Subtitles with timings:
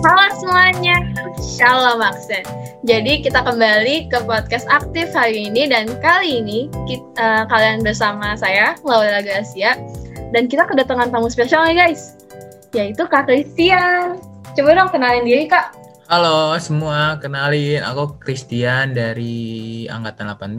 [0.00, 0.96] Halo semuanya,
[1.44, 2.40] Shalom Aksen.
[2.88, 8.80] Jadi kita kembali ke podcast aktif hari ini dan kali ini kita, kalian bersama saya
[8.80, 9.76] Laura Gracia
[10.32, 12.16] dan kita kedatangan tamu spesial nih guys,
[12.72, 14.16] yaitu Kak Christian.
[14.56, 15.76] Coba dong kenalin diri Kak.
[16.08, 20.56] Halo semua, kenalin aku Christian dari angkatan 18.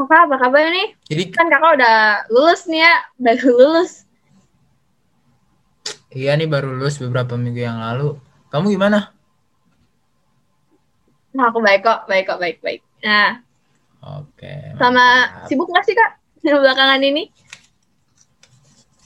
[0.00, 0.96] Kakak apa kabar nih?
[1.12, 4.05] Jadi Kan kakak udah lulus nih ya, baru lulus.
[6.16, 8.16] Iya nih baru lulus beberapa minggu yang lalu.
[8.48, 9.12] Kamu gimana?
[11.36, 12.80] Nah, aku baik kok, baik kok, baik, baik.
[13.04, 13.44] Nah,
[14.00, 14.72] Oke.
[14.80, 15.46] sama mantap.
[15.52, 16.10] sibuk nggak sih Kak
[16.64, 17.28] belakangan ini?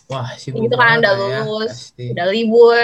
[0.06, 2.14] Wah, sibuk Itu kan udah ya, lulus, pasti.
[2.14, 2.78] udah libur.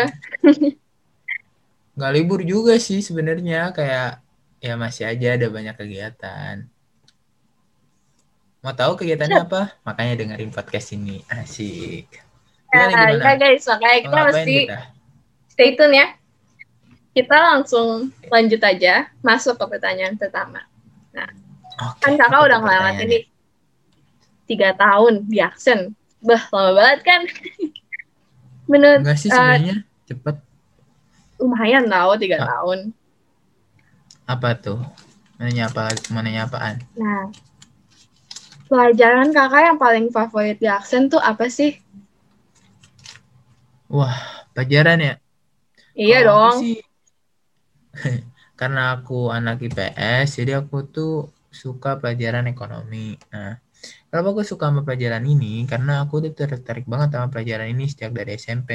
[1.96, 4.20] Nggak libur juga sih sebenarnya kayak
[4.58, 6.66] ya masih aja ada banyak kegiatan.
[8.66, 9.78] Mau tahu kegiatannya apa?
[9.86, 11.22] Makanya dengerin podcast ini.
[11.30, 12.25] Asik.
[12.66, 13.24] Gimana Nah, gimana?
[13.24, 14.78] ya guys, makanya kita mesti kita?
[15.48, 16.06] stay tune ya.
[17.12, 17.88] Kita langsung
[18.26, 20.60] lanjut aja masuk ke pertanyaan pertama.
[21.76, 23.04] Oke, Kan kakak udah tuh ngelewat pertanyaannya?
[23.06, 23.18] ini
[24.46, 25.92] tiga tahun di Aksen.
[26.20, 27.20] Bah, lama banget kan?
[28.70, 30.36] Menurut Enggak sih eh, sebenarnya cepet.
[31.36, 32.46] lumayan tau tiga Ah.
[32.50, 32.78] tahun.
[34.26, 34.80] Apa tuh?
[35.36, 35.92] Mananya apa?
[36.10, 36.80] Mananya apaan?
[36.96, 37.28] Nah,
[38.66, 41.76] pelajaran kakak yang paling favorit di Aksen tuh apa sih?
[43.94, 44.18] Wah,
[44.54, 45.12] pelajaran ya?
[46.02, 46.58] Iya aku dong.
[46.60, 46.74] sih,
[48.60, 51.12] karena aku anak IPS, jadi aku tuh
[51.62, 53.16] suka pelajaran ekonomi.
[53.32, 53.56] Nah,
[54.08, 55.64] kenapa aku suka sama pelajaran ini?
[55.70, 58.70] Karena aku tuh tertarik banget sama pelajaran ini sejak dari SMP.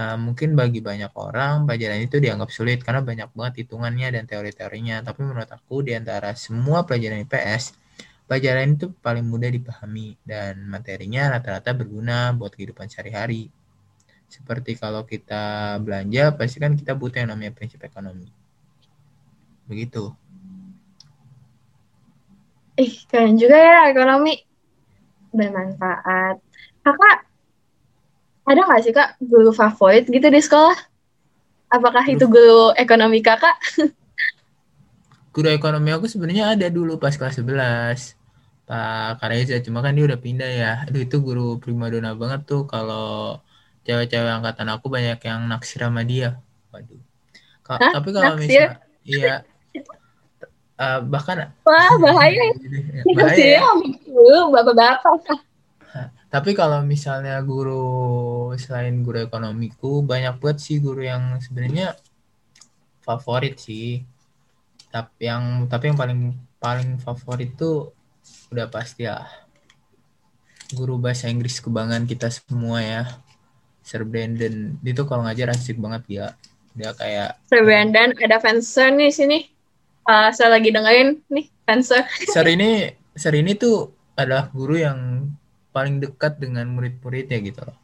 [0.00, 4.96] Eh, mungkin bagi banyak orang pelajaran itu dianggap sulit karena banyak banget hitungannya dan teori-teorinya.
[5.06, 7.64] Tapi menurut aku di antara semua pelajaran IPS,
[8.28, 13.48] pelajaran itu paling mudah dipahami dan materinya rata-rata berguna buat kehidupan sehari-hari.
[14.26, 18.26] Seperti kalau kita belanja, pasti kan kita butuh yang namanya prinsip ekonomi.
[19.66, 20.10] Begitu.
[22.76, 24.36] Ih, keren juga ya ekonomi.
[25.32, 26.38] Bermanfaat.
[26.84, 27.16] Kakak,
[28.46, 30.78] ada nggak sih kak guru favorit gitu di sekolah?
[31.66, 33.58] Apakah itu guru ekonomi kakak?
[35.34, 38.16] Guru ekonomi aku sebenarnya ada dulu pas kelas 11.
[38.64, 40.72] Pak Kareza, cuma kan dia udah pindah ya.
[40.88, 43.36] Aduh, itu guru primadona banget tuh kalau
[43.86, 46.42] cewek-cewek angkatan aku banyak yang naksir sama dia.
[46.74, 46.98] Waduh.
[47.62, 47.92] Ka- Hah?
[47.94, 49.46] tapi kalau misalnya iya
[50.76, 52.50] eh, bahkan Wah, bahaya.
[53.16, 53.62] bahaya ya.
[54.50, 55.46] Bapak-bapak.
[56.26, 61.96] Tapi kalau misalnya guru selain guru ekonomiku banyak banget sih guru yang sebenarnya
[63.06, 64.02] favorit sih.
[64.90, 66.20] Tapi yang tapi yang paling
[66.60, 67.94] paling favorit tuh
[68.50, 69.24] udah pasti lah
[70.74, 73.02] guru bahasa Inggris kebanggaan kita semua ya.
[73.86, 76.26] Sir Brandon itu kalau ngajar asik banget ya.
[76.74, 79.38] Dia kayak Sir Brandon, ada Fencer nih sini.
[80.02, 82.02] Uh, saya lagi dengerin nih, Fencer.
[82.34, 85.30] Sir ini Sir ini tuh adalah guru yang
[85.70, 87.78] paling dekat dengan murid-muridnya gitu loh.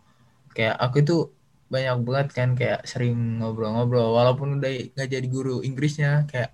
[0.50, 1.16] Kayak aku itu
[1.72, 6.52] banyak banget kan kayak sering ngobrol-ngobrol walaupun udah nggak jadi guru Inggrisnya kayak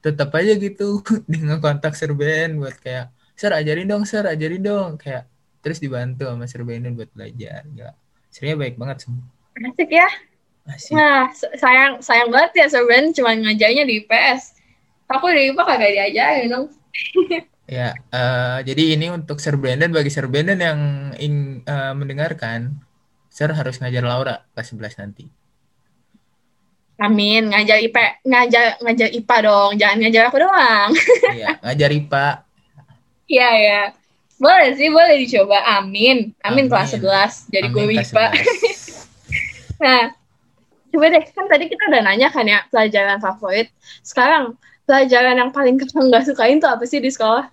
[0.00, 4.96] tetap aja gitu dengan kontak Sir Ben buat kayak Sir ajarin dong Sir ajarin dong
[4.96, 5.28] kayak
[5.60, 7.92] terus dibantu sama Sir Ben buat belajar gila.
[8.34, 9.22] Sirnya baik banget semua.
[9.62, 10.10] Asik ya.
[10.66, 10.90] Asik.
[10.98, 14.58] Nah, sayang sayang banget ya Brandon cuma ngajarnya di IPS.
[15.06, 16.66] Aku di IPA kagak diajarin dong.
[17.64, 20.80] Ya, eh, jadi ini untuk Sir Brandon bagi Sir Brandon yang
[21.16, 22.76] ing- eh, mendengarkan,
[23.32, 25.24] Sir harus ngajar Laura kelas 11 nanti.
[27.00, 27.96] Amin, ngajar IP,
[28.28, 30.90] ngajar ngajar IPA dong, jangan ngajar aku doang.
[31.32, 32.28] Iya, ngajar IPA.
[33.32, 33.80] Iya ya.
[34.44, 35.58] Boleh sih, boleh dicoba.
[35.80, 36.16] Amin.
[36.48, 36.70] Amin, Amin.
[36.70, 38.26] kelas 11 jadi Amin, guru kelas IPA.
[38.28, 38.50] 11.
[39.82, 40.02] Nah,
[40.92, 43.68] coba deh, kan tadi kita udah nanya kan ya pelajaran favorit.
[44.10, 44.44] Sekarang
[44.86, 47.44] pelajaran yang paling kakak nggak sukain tuh apa sih di sekolah?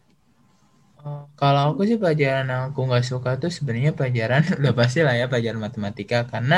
[1.02, 5.13] Oh, Kalau aku sih pelajaran yang aku nggak suka tuh sebenarnya pelajaran udah pasti lah
[5.19, 6.56] ya pelajaran matematika karena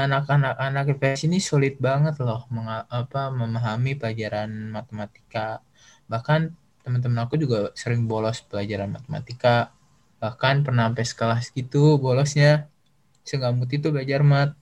[0.00, 5.40] anak-anak anak IPS ini sulit banget loh menga- apa memahami pelajaran matematika.
[6.12, 6.40] Bahkan
[6.86, 9.74] teman-teman aku juga sering bolos pelajaran matematika.
[10.22, 12.70] Bahkan pernah sampai sekelas gitu bolosnya.
[13.26, 14.54] Sengamut itu belajar mat.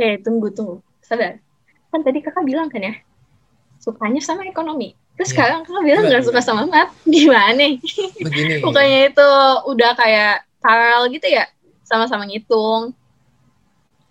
[0.00, 0.80] Eh, tunggu, tunggu.
[1.04, 1.36] Sadar.
[1.92, 2.96] Kan tadi kakak bilang kan ya,
[3.76, 4.96] sukanya sama ekonomi.
[5.20, 5.36] Terus Iya.
[5.36, 6.88] sekarang kakak bilang nggak suka sama mat.
[7.04, 7.76] Gimana?
[8.24, 8.60] Begini.
[8.64, 9.28] Bukannya itu
[9.68, 11.44] udah kayak paralel gitu ya?
[11.84, 12.96] Sama-sama ngitung.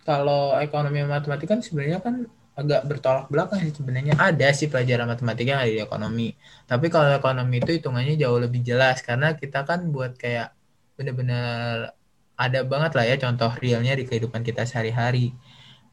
[0.06, 4.18] Kalau ekonomi matematika kan sebenarnya kan agak bertolak belakang sih sebenarnya.
[4.18, 6.34] Ada sih pelajaran matematika yang ada di ekonomi.
[6.66, 10.58] Tapi kalau ekonomi itu hitungannya jauh lebih jelas karena kita kan buat kayak
[10.98, 11.94] bener-bener
[12.34, 15.38] ada banget lah ya contoh realnya di kehidupan kita sehari-hari.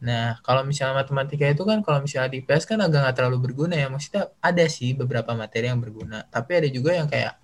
[0.04, 3.76] Nah, kalau misalnya matematika itu kan kalau misalnya di IPS kan agak nggak terlalu berguna
[3.76, 3.92] ya.
[3.92, 7.36] Maksudnya ada sih beberapa materi yang berguna, tapi ada juga yang kayak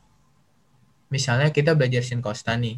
[1.12, 2.76] misalnya kita belajar sin kostan nih.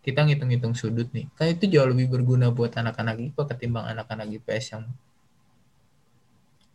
[0.00, 1.26] Kita ngitung-ngitung sudut nih.
[1.34, 4.84] Kan itu jauh lebih berguna buat anak-anak IPA ketimbang anak-anak IPS yang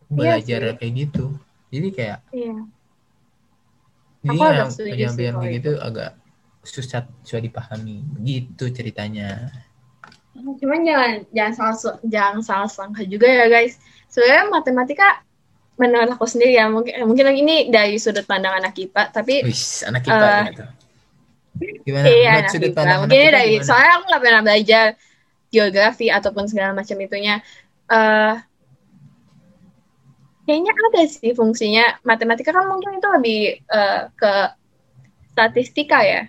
[0.08, 0.74] belajar sih.
[0.76, 1.24] kayak gitu.
[1.68, 2.56] Jadi kayak Iya.
[4.22, 5.56] jadi Aku yang penyampaian kayak itu.
[5.56, 6.10] gitu agak
[6.62, 8.02] susah susah dipahami.
[8.12, 9.50] Begitu ceritanya.
[10.36, 13.78] Cuman jangan jangan salah jangan salah sangka juga ya guys.
[14.06, 15.06] Sebenarnya matematika
[15.76, 20.04] menurut aku sendiri ya mungkin mungkin ini dari sudut pandang anak IPA tapi Wis, anak
[20.04, 20.64] IPA Eh, gitu.
[21.84, 22.04] Gimana?
[22.06, 22.76] iya anak sudut IPA.
[22.76, 23.64] pandang Mungkin anak dari gimana?
[23.64, 24.84] soalnya aku nggak pernah belajar
[25.46, 27.34] geografi ataupun segala macam itunya.
[27.86, 28.34] eh
[30.46, 31.84] kayaknya ada sih fungsinya.
[32.06, 34.32] Matematika kan mungkin itu lebih eh, ke
[35.32, 36.22] statistika ya.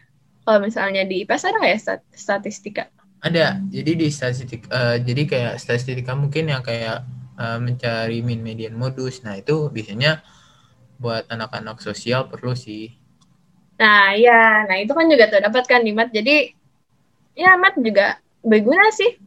[0.44, 2.84] Kalau misalnya di IPS ada nggak ya stat- statistika?
[3.22, 3.60] Ada.
[3.74, 7.04] Jadi di statistik eh, jadi kayak statistika mungkin yang kayak
[7.38, 9.22] eh, mencari mean median modus.
[9.26, 10.22] Nah, itu biasanya
[10.98, 12.98] buat anak-anak sosial perlu sih.
[13.78, 16.10] Nah, ya, nah itu kan juga terdapat kan di mat.
[16.10, 16.50] Jadi,
[17.38, 19.18] ya mat juga berguna sih.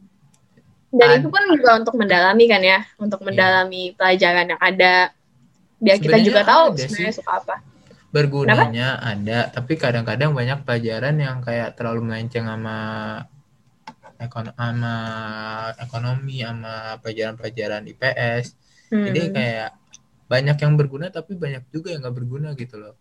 [0.91, 3.25] Dan Ad- itu pun juga untuk mendalami kan ya, untuk Iya.
[3.31, 4.95] mendalami pelajaran yang ada.
[5.79, 7.55] Biar kita juga tahu sebenarnya suka apa.
[8.11, 12.77] Bergunanya ada, tapi kadang-kadang banyak pelajaran yang kayak terlalu melenceng sama
[14.21, 14.95] ekon sama
[15.81, 18.53] ekonomi sama pelajaran-pelajaran IPS.
[18.91, 19.33] Jadi Hmm.
[19.33, 19.69] kayak
[20.27, 22.95] banyak yang berguna tapi banyak juga yang nggak berguna gitu loh.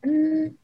[0.00, 0.56] Hmm.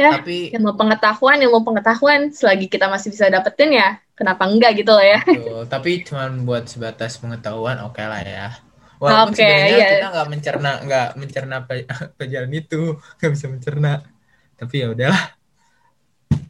[0.00, 4.92] Ya, Tapi ilmu pengetahuan, ilmu pengetahuan selagi kita masih bisa dapetin ya, kenapa enggak gitu
[4.92, 5.18] loh ya.
[5.24, 8.46] Betul, tapi cuman buat sebatas pengetahuan oke lah ya.
[9.00, 9.88] Walaupun Oke, sebenarnya iya.
[9.96, 11.88] kita nggak mencerna nggak mencerna pe-
[12.20, 12.80] pelajaran itu
[13.16, 13.90] nggak bisa mencerna.
[14.60, 15.22] Tapi ya udahlah.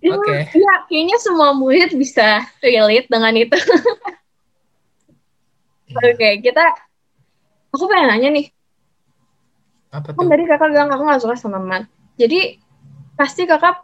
[0.01, 0.33] Ya, Oke.
[0.57, 3.57] Iya, kayaknya semua murid bisa relate dengan itu.
[5.91, 6.63] Oke, kita
[7.75, 8.47] aku pengen nanya nih,
[9.91, 10.31] Apa kan tuh?
[10.31, 11.83] tadi kakak bilang kakak nggak suka sama mat.
[12.21, 12.39] Jadi
[13.19, 13.77] pasti kakak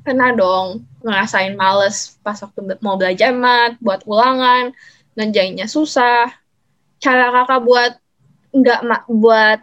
[0.00, 4.72] pernah dong ngerasain males pas waktu mau belajar mat, buat ulangan,
[5.16, 6.28] ngerjainnya susah.
[7.00, 7.92] Cara kakak buat
[8.52, 9.60] nggak ma- buat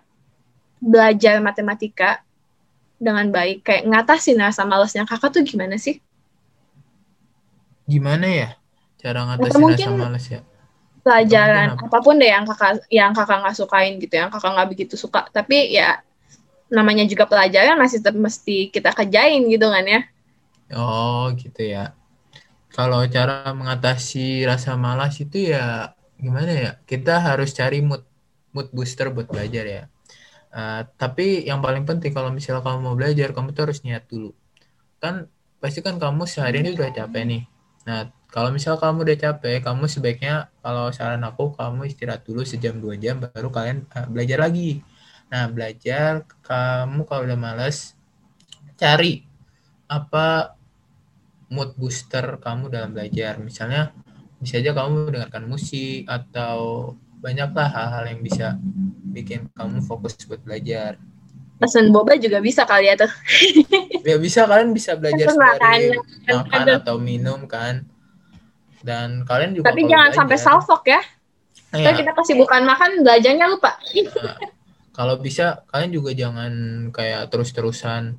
[0.81, 2.21] belajar matematika
[2.97, 6.01] dengan baik, kayak ngatasin rasa malesnya kakak tuh gimana sih?
[7.85, 8.49] Gimana ya
[8.97, 10.41] cara ngatasin mungkin- rasa males ya?
[11.05, 14.99] Pelajaran apa pun deh yang kakak yang kakak nggak sukain gitu, yang kakak nggak begitu
[14.99, 15.23] suka.
[15.31, 16.03] Tapi ya
[16.67, 20.01] namanya juga pelajaran masih tetap mesti kita kerjain gitu kan ya.
[20.75, 21.95] Oh gitu ya.
[22.75, 25.93] Kalau cara mengatasi rasa malas itu ya
[26.23, 26.71] gimana ya?
[26.89, 28.03] Kita harus cari mood
[28.55, 29.83] mood booster buat belajar ya.
[30.59, 34.31] Eh, tapi yang paling penting kalau misalnya kamu mau belajar, kamu tuh harus niat dulu.
[35.03, 35.15] Kan
[35.61, 37.43] pasti kan kamu sehari ini udah capek nih.
[37.87, 38.01] Nah,
[38.33, 42.95] kalau misalnya kamu udah capek, kamu sebaiknya kalau saran aku kamu istirahat dulu sejam dua
[42.99, 44.81] jam baru kalian eh, belajar lagi.
[45.33, 47.95] Nah, belajar kamu kalau udah males
[48.77, 49.25] cari
[49.87, 50.56] apa
[51.47, 53.39] mood booster kamu dalam belajar.
[53.39, 53.95] Misalnya
[54.37, 58.55] bisa aja kamu mendengarkan musik atau banyaklah hal-hal yang bisa
[59.09, 61.01] bikin kamu fokus buat belajar.
[61.57, 63.11] Pesen boba juga bisa kali ya tuh.
[64.07, 65.99] Ya bisa kalian bisa belajar makanan,
[66.31, 66.79] makan aduh.
[66.79, 67.83] atau minum kan.
[68.79, 71.01] Dan kalian juga Tapi jangan belajar, sampai salfok ya.
[71.75, 73.75] Nah, ya, kita kasih bukan makan, belajarnya lupa.
[74.23, 74.39] Nah,
[74.95, 76.53] kalau bisa kalian juga jangan
[76.95, 78.15] kayak terus-terusan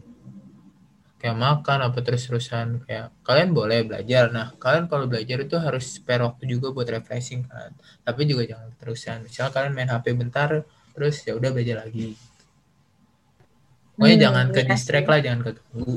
[1.21, 4.25] kayak makan apa terus-terusan kayak kalian boleh belajar.
[4.37, 7.71] Nah, kalian kalau belajar itu harus spare waktu juga buat refreshing kan.
[8.07, 9.17] Tapi juga jangan terusan.
[9.27, 10.51] Misalnya kalian main HP bentar
[10.95, 12.09] terus ya udah belajar lagi.
[13.99, 15.97] Pokoknya Hmm, jangan ke iya distract lah, jangan keganggu.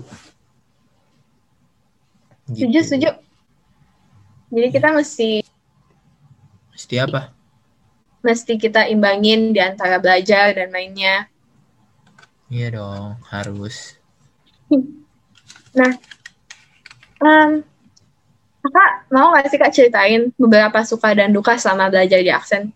[2.55, 2.83] Setuju, Gitu.
[2.83, 3.09] setuju.
[4.51, 5.29] Jadi kita mesti
[6.73, 7.31] Mesti apa?
[8.25, 11.15] mesti kita imbangin di antara belajar dan mainnya.
[12.53, 13.77] Iya dong, harus.
[15.71, 15.91] Nah,
[17.21, 17.63] em,
[18.61, 22.69] kakak mau nggak sih kak ceritain beberapa suka dan duka selama belajar di aksen?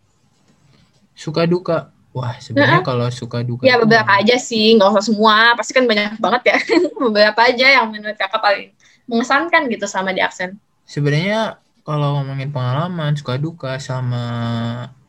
[1.16, 1.92] Suka duka.
[2.16, 5.52] Wah, sebenarnya kalau suka duka Ya beberapa aja sih, nggak usah semua.
[5.60, 6.58] Pasti kan banyak banget ya.
[7.12, 8.72] beberapa aja yang menurut kakak paling
[9.04, 10.56] mengesankan gitu sama di aksen.
[10.88, 14.24] Sebenarnya kalau ngomongin pengalaman suka duka sama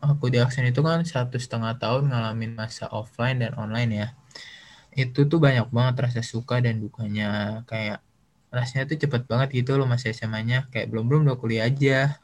[0.03, 4.09] aku di aksen itu kan satu setengah tahun ngalamin masa offline dan online ya.
[4.97, 7.63] Itu tuh banyak banget rasa suka dan dukanya.
[7.71, 8.01] Kayak
[8.49, 10.67] rasanya tuh cepet banget gitu loh masa SMA-nya.
[10.73, 12.17] Kayak belum-belum udah kuliah aja.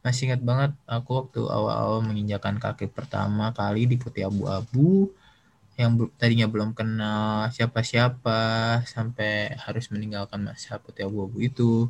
[0.00, 5.12] Masih ingat banget aku waktu awal-awal menginjakan kaki pertama kali di putih abu-abu.
[5.80, 8.40] yang tadinya belum kenal siapa-siapa
[8.84, 11.88] sampai harus meninggalkan masa putih abu-abu itu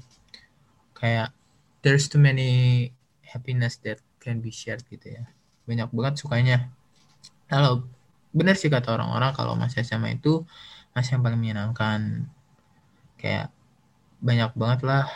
[0.94, 1.34] kayak
[1.82, 2.92] there's too many
[3.26, 5.26] happiness that can be shared gitu ya
[5.66, 6.70] banyak banget sukanya
[7.50, 7.82] kalau
[8.30, 10.46] benar sih kata orang-orang kalau masa SMA itu
[10.94, 12.00] masa yang paling menyenangkan
[13.20, 13.50] kayak
[14.22, 15.06] banyak banget lah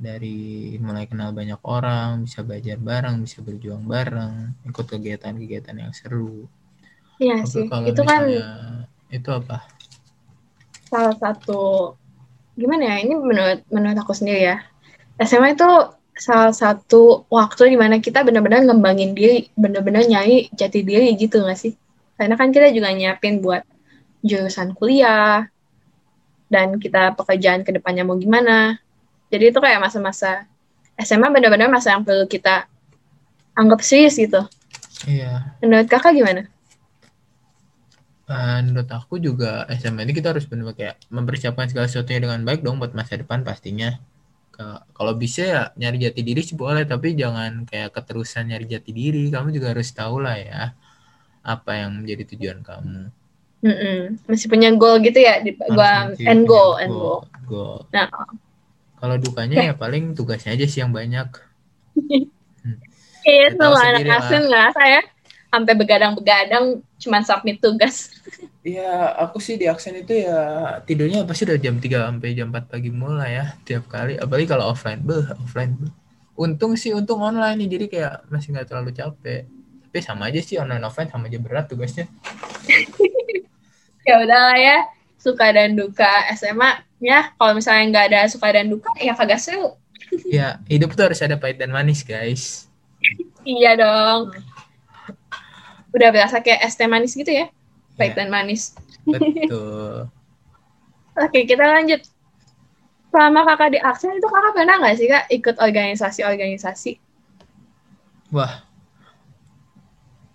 [0.00, 6.48] dari mulai kenal banyak orang bisa belajar bareng bisa berjuang bareng ikut kegiatan-kegiatan yang seru
[7.22, 7.70] Iya sih.
[7.70, 9.62] kalau Itu kan misalnya itu apa
[10.92, 11.62] salah satu
[12.60, 12.96] gimana ya?
[13.08, 14.56] Ini menurut menurut aku sendiri ya.
[15.16, 15.68] SMA itu
[16.12, 21.56] salah satu waktu di mana kita benar-benar ngembangin diri, benar-benar nyari jati diri gitu nggak
[21.56, 21.72] sih?
[22.16, 23.62] Karena kan kita juga nyiapin buat
[24.22, 25.48] jurusan kuliah
[26.52, 28.78] dan kita pekerjaan ke depannya mau gimana.
[29.32, 30.44] Jadi itu kayak masa-masa
[31.00, 32.68] SMA benar-benar masa yang perlu kita
[33.56, 34.44] anggap serius gitu.
[35.08, 36.42] iya Menurut kakak gimana?
[38.32, 42.60] Eh, menurut aku juga SMA ini kita harus benar kayak mempersiapkan segala sesuatunya dengan baik
[42.64, 43.88] dong buat masa depan pastinya
[44.96, 49.22] kalau bisa ya nyari jati diri sih boleh tapi jangan kayak keterusan nyari jati diri
[49.34, 50.60] kamu juga harus tahu lah ya
[51.42, 53.10] apa yang menjadi tujuan kamu
[53.62, 54.18] Mm-mm.
[54.26, 57.22] Masih punya goal gitu ya, di, gua end goal, end goal.
[57.46, 57.86] goal.
[57.94, 58.10] Nah,
[58.98, 61.30] kalau dukanya ya paling tugasnya aja sih yang banyak
[63.22, 64.70] Iya, Ya, tahu semua anak sendiri lah.
[64.74, 65.00] saya
[65.52, 68.10] sampai begadang-begadang cuman submit tugas.
[68.62, 70.38] Iya, aku sih di aksen itu ya
[70.86, 74.14] tidurnya pasti udah jam 3 sampai jam 4 pagi mulai ya tiap kali.
[74.14, 75.74] Apalagi kalau offline, beh, offline.
[75.82, 75.90] Beh.
[76.38, 79.50] Untung sih untung online nih jadi kayak masih nggak terlalu capek.
[79.92, 82.08] Tapi sama aja sih online offline sama aja berat tugasnya.
[84.08, 84.88] ya udahlah ya,
[85.20, 87.28] suka dan duka SMA ya.
[87.36, 89.76] Kalau misalnya nggak ada suka dan duka, ya kagak seru.
[90.24, 92.64] Ya, hidup tuh harus ada pahit dan manis, guys.
[93.42, 94.32] Iya dong.
[95.92, 97.50] Udah berasa kayak es teh manis gitu ya,
[97.98, 98.72] pahit Iya, dan manis.
[99.04, 100.08] betul.
[101.26, 102.00] Oke, kita lanjut.
[103.12, 106.96] Selama kakak di aksen itu kakak pernah nggak sih kak ikut organisasi-organisasi?
[108.32, 108.64] Wah,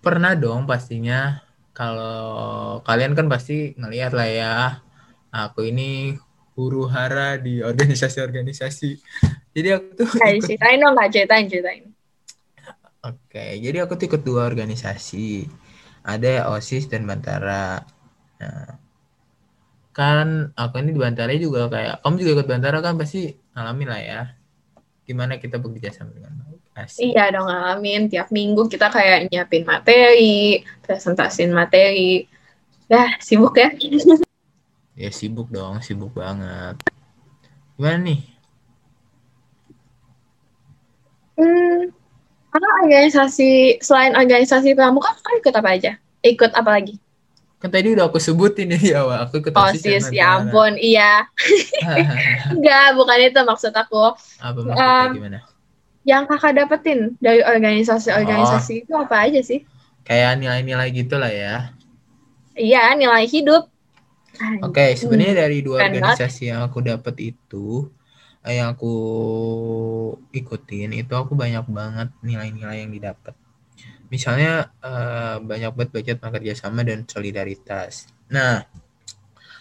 [0.07, 1.43] pernah dong pastinya.
[1.75, 4.55] Kalau kalian kan pasti ngelihat lah ya,
[5.29, 6.15] aku ini
[6.57, 8.91] huru hara di organisasi-organisasi.
[9.53, 11.85] Jadi aku tuh Kayak ikut ceritain dong kak, ceritain, ceritain.
[13.05, 15.45] Oke, jadi aku tuh ikut dua organisasi.
[16.01, 17.83] Ada OSIS dan Bantara.
[18.41, 18.79] Nah,
[19.93, 24.01] kan aku ini di Bantara juga kayak, kamu juga ikut Bantara kan pasti alami lah
[24.01, 24.21] ya.
[25.05, 26.46] Gimana kita bekerja sama dengan.
[26.77, 27.09] Asik.
[27.09, 32.29] Iya dong ngalamin tiap minggu kita kayak nyiapin materi, presentasiin materi.
[32.85, 33.73] Dah sibuk ya.
[34.97, 36.73] Ya sibuk dong, sibuk banget.
[37.77, 38.19] Gimana nih?
[41.37, 41.93] Hmm,
[42.49, 45.91] kakak organisasi selain organisasi pramuka kakak ikut apa aja?
[46.25, 46.97] Ikut apa lagi?
[47.61, 49.29] Kan tadi udah aku sebutin ya di awal.
[49.29, 51.29] Aku ikut OSIS OSIS, ya ampun, iya.
[52.57, 54.17] Enggak, bukan itu maksud aku.
[54.41, 55.37] Apa maksudnya Um, gimana?
[56.07, 59.67] Yang kakak dapetin dari organisasi-organisasi itu apa aja sih?
[60.07, 61.75] Kayak nilai-nilai gitu lah ya.
[62.55, 63.67] Iya, nilai hidup.
[64.63, 67.91] Oke, sebenarnya dari dua organisasi yang aku dapat itu,
[68.47, 68.93] eh, yang aku
[70.31, 73.35] ikutin itu aku banyak banget nilai-nilai yang didapat.
[74.07, 78.07] Misalnya eh, banyak banget belajar tentang kerjasama dan solidaritas.
[78.31, 78.63] Nah,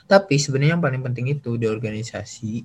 [0.06, 2.62] tapi sebenarnya yang paling penting itu di organisasi,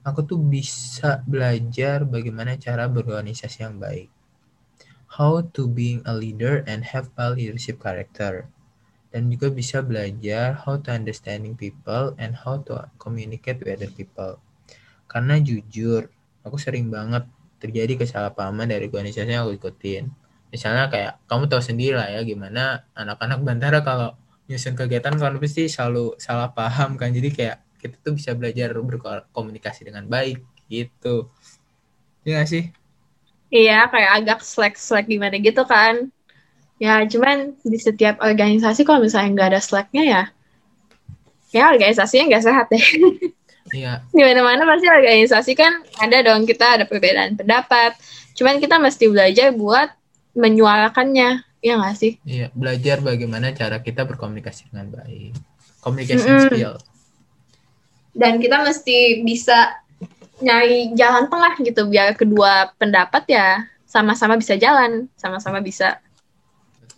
[0.00, 4.08] aku tuh bisa belajar bagaimana cara berorganisasi yang baik.
[5.10, 8.48] How to being a leader and have a leadership character
[9.10, 14.38] dan juga bisa belajar how to understanding people and how to communicate with other people.
[15.10, 16.06] Karena jujur,
[16.46, 17.26] aku sering banget
[17.58, 20.08] terjadi kesalahpahaman dari organisasi yang aku ikutin.
[20.54, 24.14] Misalnya kayak kamu tahu sendiri lah ya gimana anak-anak Bantara kalau
[24.50, 27.10] nyusun kegiatan kan pasti selalu salah paham kan.
[27.10, 30.38] Jadi kayak kita tuh bisa belajar berkomunikasi dengan baik
[30.70, 31.32] gitu.
[32.24, 32.64] Iya gak sih?
[33.50, 35.94] Iya, kayak agak slack-slack gimana gitu kan.
[36.84, 37.36] Ya, cuman
[37.72, 40.22] di setiap organisasi kalau misalnya nggak ada slacknya ya,
[41.54, 42.84] ya organisasinya nggak sehat deh.
[43.70, 45.72] Iya, Di mana-mana pasti organisasi kan
[46.02, 47.94] ada dong kita ada perbedaan pendapat.
[48.34, 49.88] Cuman kita mesti belajar buat
[50.34, 51.28] menyuarakannya,
[51.62, 52.12] ya nggak sih?
[52.28, 52.46] iya.
[52.60, 55.32] Belajar bagaimana cara kita berkomunikasi dengan baik.
[55.84, 56.40] Communication Mm-mm.
[56.40, 56.76] skill.
[58.14, 59.78] Dan kita mesti bisa
[60.40, 65.98] nyari jalan tengah gitu biar kedua pendapat ya sama-sama bisa jalan, sama-sama bisa.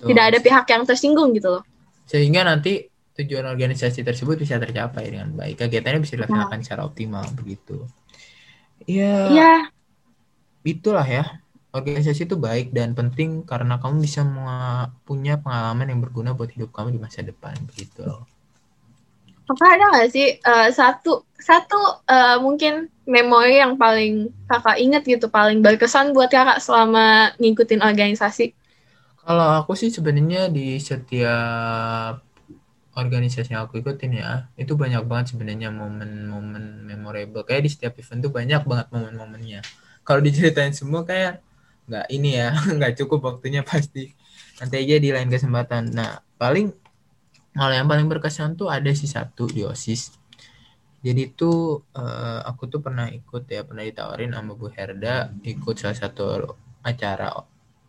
[0.03, 0.19] Betul.
[0.19, 1.65] tidak ada pihak yang tersinggung gitu loh.
[2.11, 5.63] sehingga nanti tujuan organisasi tersebut bisa tercapai dengan baik.
[5.63, 7.87] Kegiatannya bisa dilaksanakan secara optimal begitu.
[8.83, 9.31] Ya.
[9.31, 9.53] Iya,
[10.67, 11.39] itulah ya.
[11.71, 14.27] Organisasi itu baik dan penting karena kamu bisa
[15.07, 18.27] punya pengalaman yang berguna buat hidup kamu di masa depan begitu loh.
[19.53, 21.77] Kakak ada nggak sih uh, satu satu
[22.09, 28.57] uh, mungkin memori yang paling kakak ingat gitu paling berkesan buat kakak selama ngikutin organisasi?
[29.21, 32.25] Kalau aku sih sebenarnya di setiap
[32.97, 37.45] organisasi yang aku ikutin ya itu banyak banget sebenarnya momen-momen memorable.
[37.45, 39.61] Kayak di setiap event tuh banyak banget momen-momennya.
[40.03, 41.45] Kalau diceritain semua kayak
[41.93, 44.17] nggak ini ya nggak cukup waktunya pasti.
[44.65, 45.93] Nanti aja di lain kesempatan.
[45.93, 46.82] Nah paling
[47.57, 50.23] hal yang paling berkesan tuh ada sih satu di osis
[51.03, 55.99] jadi tuh uh, aku tuh pernah ikut ya pernah ditawarin sama Bu Herda ikut salah
[55.99, 57.35] satu acara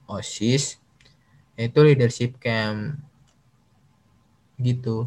[0.09, 0.81] osis.
[1.53, 2.97] Itu leadership camp
[4.57, 5.05] gitu.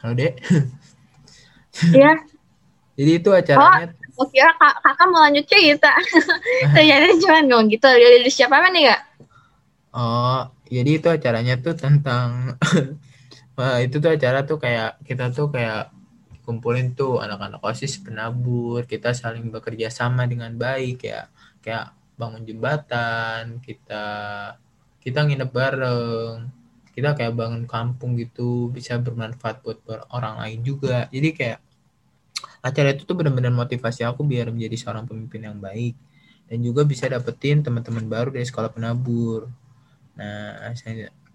[0.00, 0.34] Halo dek.
[1.76, 2.24] Iya.
[2.96, 5.92] Jadi itu acaranya oh, oh kira kak, kakak mau lanjut cerita.
[6.72, 7.84] Ternyata cuma ngomong gitu
[8.32, 9.00] siapa apa nih kak?
[9.92, 12.54] Oh jadi itu acaranya tuh tentang
[13.56, 15.88] Wah, itu tuh acara tuh kayak kita tuh kayak
[16.44, 21.32] kumpulin tuh anak-anak osis penabur kita saling bekerja sama dengan baik ya.
[21.64, 24.04] Kayak bangun jembatan kita
[25.00, 26.52] kita nginep bareng.
[26.92, 29.80] Kita kayak bangun kampung gitu bisa bermanfaat buat
[30.12, 31.08] orang lain juga.
[31.08, 31.58] Jadi kayak
[32.60, 35.96] acara itu tuh benar-benar motivasi aku biar menjadi seorang pemimpin yang baik.
[36.44, 39.48] Dan juga bisa dapetin teman-teman baru dari sekolah penabur
[40.16, 40.72] nah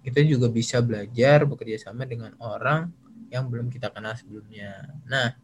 [0.02, 2.90] kita juga bisa belajar bekerja sama dengan orang
[3.30, 5.38] yang belum kita kenal sebelumnya nah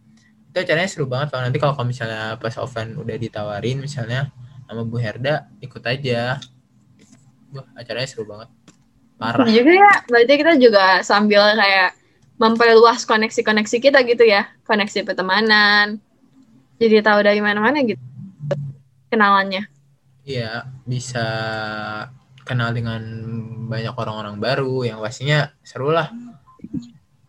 [0.50, 4.34] itu acaranya seru banget kalau nanti kalau misalnya pas Oven udah ditawarin misalnya
[4.65, 6.41] sama Bu Herda ikut aja
[7.56, 8.50] Wah, acaranya seru banget.
[9.15, 9.48] Parah.
[9.48, 11.96] Juga ya, berarti kita juga sambil kayak
[12.38, 14.51] memperluas koneksi-koneksi kita gitu ya.
[14.67, 15.98] Koneksi pertemanan.
[16.77, 18.01] Jadi tahu dari mana-mana gitu
[19.10, 19.65] kenalannya.
[20.27, 21.25] Iya, bisa
[22.48, 23.04] kenal dengan
[23.68, 26.08] banyak orang-orang baru yang pastinya seru lah.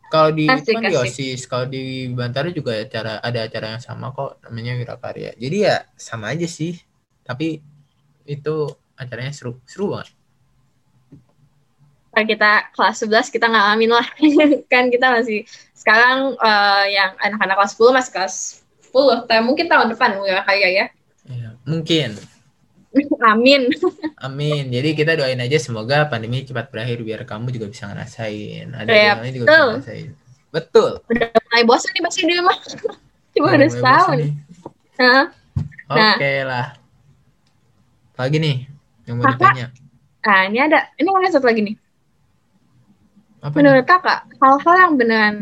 [0.08, 4.08] Kalau di asik, kan di OSIS, kalau di Bantara juga acara ada acara yang sama
[4.14, 5.36] kok namanya Wirakarya.
[5.36, 6.80] Jadi ya sama aja sih.
[7.26, 7.60] Tapi
[8.24, 8.56] itu
[8.96, 10.16] acaranya seru seru banget
[12.18, 14.06] kalau kita kelas 11 kita ngalamin lah
[14.72, 18.34] kan kita masih sekarang uh, yang anak-anak kelas 10 masih kelas
[18.90, 20.86] 10 tapi mungkin tahun depan ya kayak ya
[21.30, 22.18] iya, mungkin
[23.32, 23.68] amin.
[24.20, 24.64] Amin.
[24.72, 28.72] Jadi kita doain aja semoga pandemi cepat berakhir biar kamu juga bisa ngerasain.
[28.72, 30.10] Ada ya, yang juga bisa ngerasain.
[30.48, 30.90] Betul.
[31.12, 32.56] Udah mulai bosan nih masih di rumah.
[33.36, 34.18] Cuma udah setahun.
[34.98, 35.24] nah.
[35.88, 36.66] oke okay lah.
[38.18, 38.56] Lagi nih
[39.06, 39.66] yang mau kakak, ditanya.
[40.26, 41.76] Nah, ini ada, ini ada satu lagi nih.
[43.38, 43.88] Apa Menurut nih?
[43.88, 45.36] kakak, hal-hal yang beneran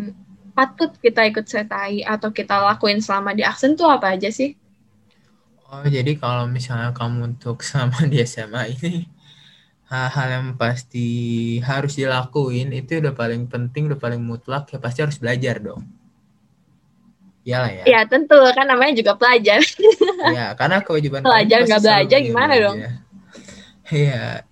[0.53, 4.53] patut kita ikut sertai atau kita lakuin selama di aksen tuh apa aja sih?
[5.67, 9.11] Oh, jadi kalau misalnya kamu untuk selama di SMA ini,
[9.91, 11.09] hal-hal yang pasti
[11.59, 15.83] harus dilakuin itu udah paling penting, udah paling mutlak, ya pasti harus belajar dong.
[17.47, 17.85] Iyalah ya.
[17.87, 19.63] Ya tentu kan namanya juga pelajar.
[20.37, 22.77] ya karena kewajiban pelajar nggak belajar gimana dong?
[23.87, 24.43] Iya.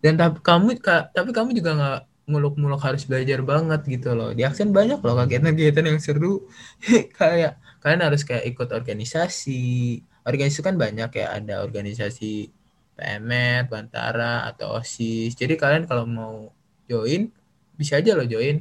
[0.00, 0.80] Dan tapi kamu
[1.12, 4.32] tapi kamu juga nggak muluk-muluk harus belajar banget gitu loh.
[4.32, 6.48] Di aksen banyak loh kegiatan-kegiatan yang seru.
[7.20, 10.00] kayak kalian harus kayak ikut organisasi.
[10.26, 12.50] Organisasi kan banyak ya, ada organisasi
[12.98, 15.38] PMET, Bantara atau OSIS.
[15.38, 16.50] Jadi kalian kalau mau
[16.90, 17.30] join
[17.78, 18.58] bisa aja loh join.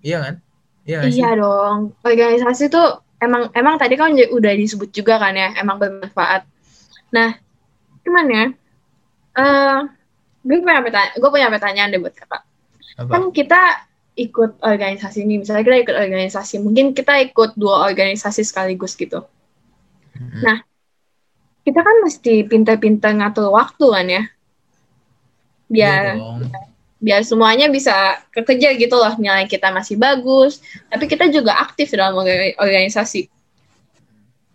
[0.00, 0.34] Iya kan?
[0.86, 1.92] Iya, iya dong.
[2.06, 6.46] Organisasi tuh emang emang tadi kan udah disebut juga kan ya, emang bermanfaat.
[7.10, 7.34] Nah,
[8.04, 8.44] cuman ya
[9.36, 9.78] uh,
[10.42, 12.42] gue punya pertanyaan gue punya pertanyaan deh buat kakak
[12.98, 13.10] Apa?
[13.12, 13.62] kan kita
[14.18, 19.24] ikut organisasi ini misalnya kita ikut organisasi mungkin kita ikut dua organisasi sekaligus gitu
[20.20, 20.44] hmm.
[20.44, 20.58] nah
[21.64, 24.22] kita kan mesti pintar-pintar ngatur waktu kan ya.
[25.70, 26.60] Biar ya
[27.00, 29.16] biar semuanya bisa kerja gitu loh.
[29.16, 30.60] Nilai kita masih bagus.
[30.92, 32.20] Tapi kita juga aktif dalam
[32.60, 33.26] organisasi.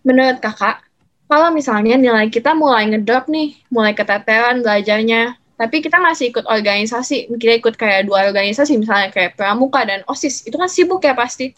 [0.06, 0.86] Menurut kakak
[1.26, 7.26] kalau misalnya nilai kita mulai ngedrop nih, mulai keteteran belajarnya, tapi kita masih ikut organisasi,
[7.34, 11.50] kita ikut kayak dua organisasi, misalnya kayak Pramuka dan OSIS, itu kan sibuk ya pasti.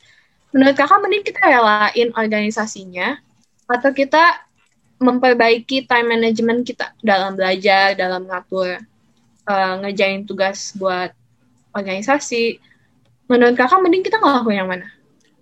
[0.57, 3.21] Menurut kakak mending kita relain organisasinya,
[3.69, 4.49] atau kita
[4.99, 8.83] memperbaiki time management kita dalam belajar, dalam ngatur,
[9.47, 11.15] uh, ngerjain tugas buat
[11.71, 12.59] organisasi.
[13.29, 14.89] Menurut kakak mending kita ngelakuin yang mana?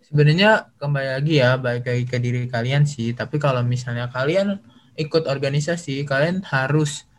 [0.07, 4.63] sebenarnya kembali lagi ya baik lagi ke diri kalian sih tapi kalau misalnya kalian
[4.95, 7.11] ikut organisasi kalian harus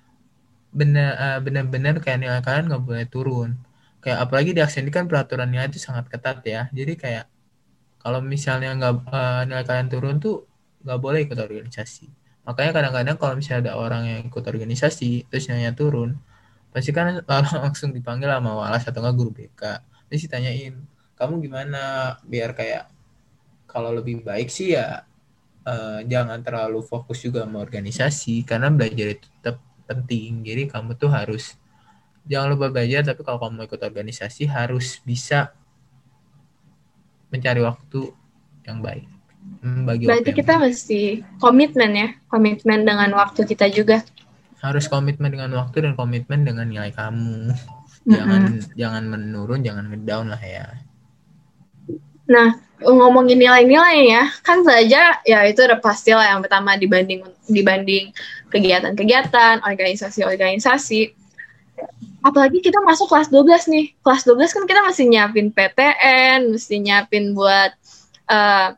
[0.71, 3.59] benar benar-benar kayak nilai kalian nggak boleh turun
[3.99, 7.25] kayak apalagi di aksen kan peraturan itu sangat ketat ya jadi kayak
[7.99, 10.47] kalau misalnya nggak uh, nilai kalian turun tuh
[10.87, 12.07] nggak boleh ikut organisasi.
[12.47, 16.15] Makanya kadang-kadang kalau misalnya ada orang yang ikut organisasi terus nanya turun
[16.71, 17.19] pasti kan
[17.63, 19.61] langsung dipanggil sama walas atau nggak guru BK
[20.07, 20.75] terus ditanyain
[21.19, 22.15] kamu gimana?
[22.23, 22.87] Biar kayak
[23.67, 25.03] kalau lebih baik sih ya
[25.67, 30.45] uh, jangan terlalu fokus juga sama organisasi karena belajar itu tetap penting.
[30.47, 31.59] Jadi kamu tuh harus
[32.23, 35.51] jangan lupa belajar tapi kalau kamu ikut organisasi harus bisa
[37.27, 38.11] mencari waktu
[38.63, 39.16] yang baik
[39.87, 41.01] bagi Berarti kita mesti
[41.41, 44.03] komitmen ya, komitmen dengan waktu kita juga.
[44.59, 47.53] Harus komitmen dengan waktu dan komitmen dengan nilai kamu.
[48.07, 48.75] Jangan mm-hmm.
[48.79, 50.65] jangan menurun, jangan ngedown lah ya.
[52.27, 58.11] Nah, ngomongin nilai-nilai ya, kan saja ya itu udah pasti lah yang pertama dibanding dibanding
[58.51, 61.15] kegiatan-kegiatan, organisasi-organisasi.
[62.23, 63.85] Apalagi kita masuk kelas 12 nih.
[64.03, 67.71] Kelas 12 kan kita masih nyiapin PTN, mesti nyiapin buat
[68.27, 68.75] uh,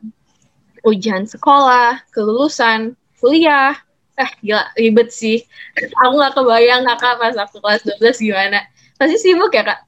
[0.84, 3.76] ujian sekolah, kelulusan, kuliah.
[4.20, 5.44] Eh, gila, ribet sih.
[6.04, 8.60] Aku gak kebayang kakak pas aku kelas 12 gimana.
[9.00, 9.80] Pasti sibuk ya, Kak?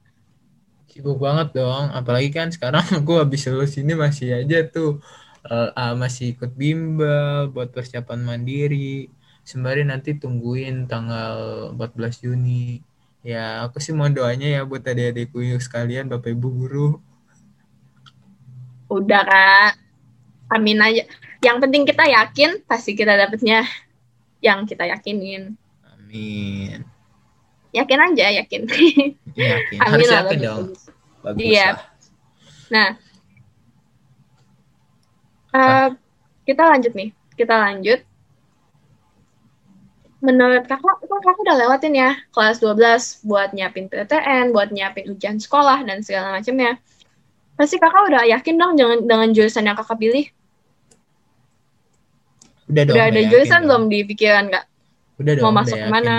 [0.89, 1.93] Sibuk banget dong.
[1.93, 4.97] Apalagi kan sekarang aku habis lulus ini masih aja tuh.
[5.43, 9.11] Uh, uh, masih ikut bimbel buat persiapan mandiri.
[9.43, 12.79] Sembari nanti tungguin tanggal 14 Juni.
[13.21, 16.89] Ya, aku sih mau doanya ya buat adik-adikku sekalian, Bapak Ibu guru.
[18.87, 19.82] Udah, Kak
[20.53, 21.03] amin aja.
[21.43, 23.65] Yang penting kita yakin pasti kita dapetnya
[24.39, 25.57] yang kita yakinin.
[25.83, 26.85] Amin.
[27.73, 28.61] Yakin aja yakin.
[29.33, 30.63] Yakin amin harus yakin bagus, dong.
[31.25, 31.67] Bagus iya.
[31.73, 31.79] lah.
[32.69, 32.89] nah.
[35.53, 35.87] Uh,
[36.45, 37.09] kita lanjut nih.
[37.33, 37.99] Kita lanjut.
[40.23, 45.35] Menurut kakak, kan kakak udah lewatin ya kelas 12 buat nyiapin PTN, buat nyiapin ujian
[45.35, 46.79] sekolah dan segala macamnya.
[47.59, 50.25] Pasti kakak udah yakin dong dengan, dengan jurusan yang kakak pilih?
[52.73, 52.95] Udah dong.
[52.97, 54.65] Udah ada jurusan belum di pikiran kak?
[55.21, 55.43] Udah dong.
[55.45, 56.15] Mau masuk ke mana?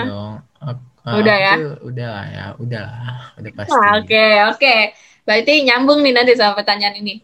[1.05, 1.53] Uh, udah ya?
[1.83, 3.75] Udah lah ya, udah lah, udah pasti.
[3.75, 3.99] Oke oke.
[3.99, 4.79] Okay, okay.
[5.27, 7.21] Berarti nyambung nih nanti sama pertanyaan ini.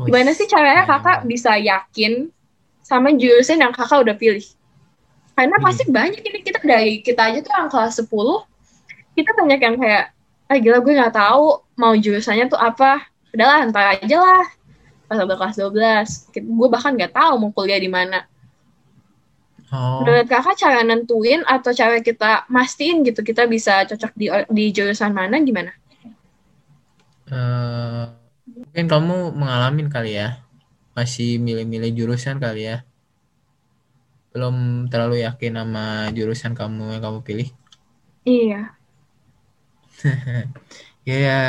[0.00, 2.32] Oh, Gimana sih caranya kakak bisa yakin
[2.82, 4.42] sama jurusan yang kakak udah pilih?
[5.36, 5.94] Karena pasti hmm.
[5.94, 8.08] banyak ini kita dari kita aja tuh yang kelas 10
[9.14, 10.04] kita banyak yang kayak
[10.50, 14.46] ah gila gue nggak tahu mau jurusannya tuh apa udahlah ntar aja lah
[15.06, 15.56] pas udah kelas
[16.34, 18.26] 12 gue bahkan nggak tahu mau kuliah di mana
[19.74, 20.06] Oh.
[20.06, 25.10] Menurut kakak cara nentuin atau cara kita mastiin gitu kita bisa cocok di di jurusan
[25.10, 25.74] mana gimana?
[27.26, 28.06] Uh,
[28.46, 30.38] mungkin kamu mengalami kali ya,
[30.94, 32.86] masih milih-milih jurusan kali ya.
[34.30, 37.48] Belum terlalu yakin sama jurusan kamu yang kamu pilih?
[38.22, 38.78] Iya.
[41.02, 41.40] ya, ya,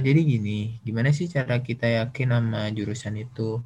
[0.00, 3.60] jadi gini, gimana sih cara kita yakin sama jurusan itu?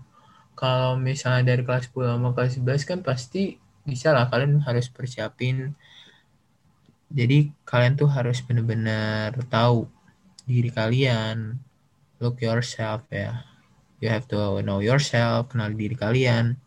[0.59, 5.72] Kalau misalnya dari kelas 10 sama kelas 11 kan pasti bisa lah kalian harus persiapin.
[7.09, 9.88] Jadi kalian tuh harus bener-bener tahu
[10.44, 11.57] diri kalian.
[12.20, 13.48] Look yourself ya.
[13.98, 16.61] You have to know yourself kenal diri kalian.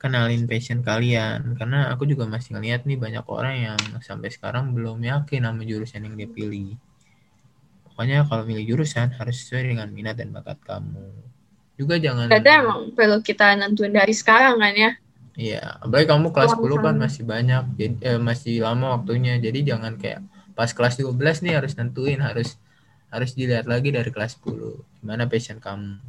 [0.00, 1.52] Kenalin passion kalian.
[1.60, 6.08] Karena aku juga masih ngeliat nih banyak orang yang sampai sekarang belum yakin sama jurusan
[6.08, 6.80] yang dia pilih.
[7.92, 11.12] Pokoknya kalau milih jurusan harus sesuai dengan minat dan bakat kamu.
[11.76, 14.92] Juga jangan Berarti emang perlu kita nentuin dari sekarang kan ya
[15.36, 19.36] Iya, apalagi kamu kelas 10 kan masih banyak, jadi eh, masih lama waktunya.
[19.36, 20.24] Jadi jangan kayak
[20.56, 22.56] pas kelas 12 nih harus nentuin, harus
[23.12, 24.80] harus dilihat lagi dari kelas 10.
[25.04, 26.00] Gimana passion kamu?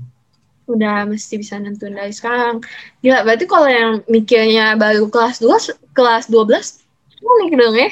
[0.71, 2.63] Udah mesti bisa nentuin dari sekarang.
[3.03, 5.59] Gila, berarti kalau yang mikirnya baru kelas 2,
[5.91, 6.79] kelas 12,
[7.19, 7.89] unik dong ya?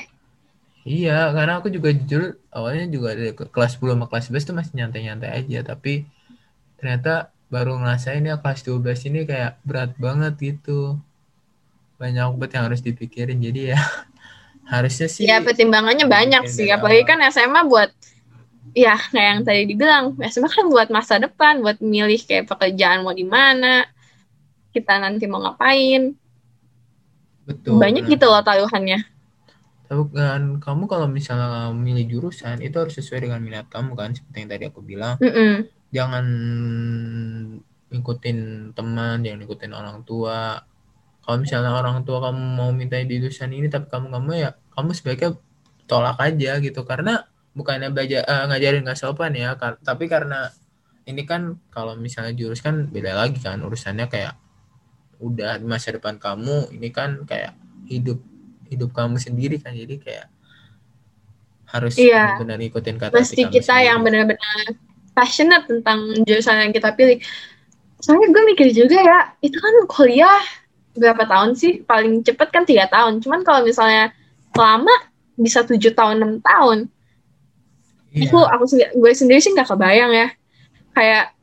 [0.87, 4.73] Iya, karena aku juga jujur awalnya juga dari kelas 10 sama kelas 11 tuh masih
[4.79, 6.07] nyantai-nyantai aja, tapi
[6.79, 10.99] ternyata baru ngerasain ya kelas 12 ini kayak berat banget gitu
[11.95, 13.81] banyak banget yang harus dipikirin jadi ya
[14.73, 17.93] harusnya sih ya pertimbangannya banyak sih apalagi kan SMA buat
[18.75, 23.15] ya kayak yang tadi dibilang SMA kan buat masa depan buat milih kayak pekerjaan mau
[23.15, 23.87] di mana
[24.75, 26.11] kita nanti mau ngapain.
[27.47, 29.07] Betul banyak gitu loh taruhannya.
[29.87, 34.43] Tapi kan kamu kalau misalnya milih jurusan itu harus sesuai dengan minat kamu kan seperti
[34.43, 35.15] yang tadi aku bilang.
[35.23, 35.53] Mm -mm.
[35.95, 36.25] jangan
[37.87, 38.37] ikutin
[38.75, 40.59] teman jangan ikutin orang tua
[41.25, 44.53] kalau misalnya orang tua kamu mau minta di jurusan ini tapi kamu nggak mau ya
[44.77, 45.31] kamu sebaiknya
[45.89, 47.25] tolak aja gitu karena
[47.57, 50.53] bukannya belajar uh, ngajarin nggak sopan ya kar tapi karena
[51.09, 54.37] ini kan kalau misalnya jurus kan beda lagi kan urusannya kayak
[55.17, 57.57] udah di masa depan kamu ini kan kayak
[57.89, 58.21] hidup
[58.69, 60.27] hidup kamu sendiri kan jadi kayak
[61.69, 62.37] harus iya.
[62.37, 63.87] benar-benar ikutin kata mesti kita sendiri.
[63.89, 64.65] yang benar-benar
[65.17, 67.17] passionate tentang jurusan yang kita pilih
[68.03, 70.43] soalnya gue mikir juga ya itu kan kuliah
[70.95, 71.83] berapa tahun sih?
[71.83, 73.19] Paling cepet kan tiga tahun.
[73.21, 74.15] Cuman kalau misalnya
[74.55, 74.95] lama
[75.35, 76.87] bisa tujuh tahun enam tahun.
[78.15, 78.31] Iya.
[78.31, 80.27] Itu aku gue sendiri sih nggak kebayang ya.
[80.95, 81.35] Kayak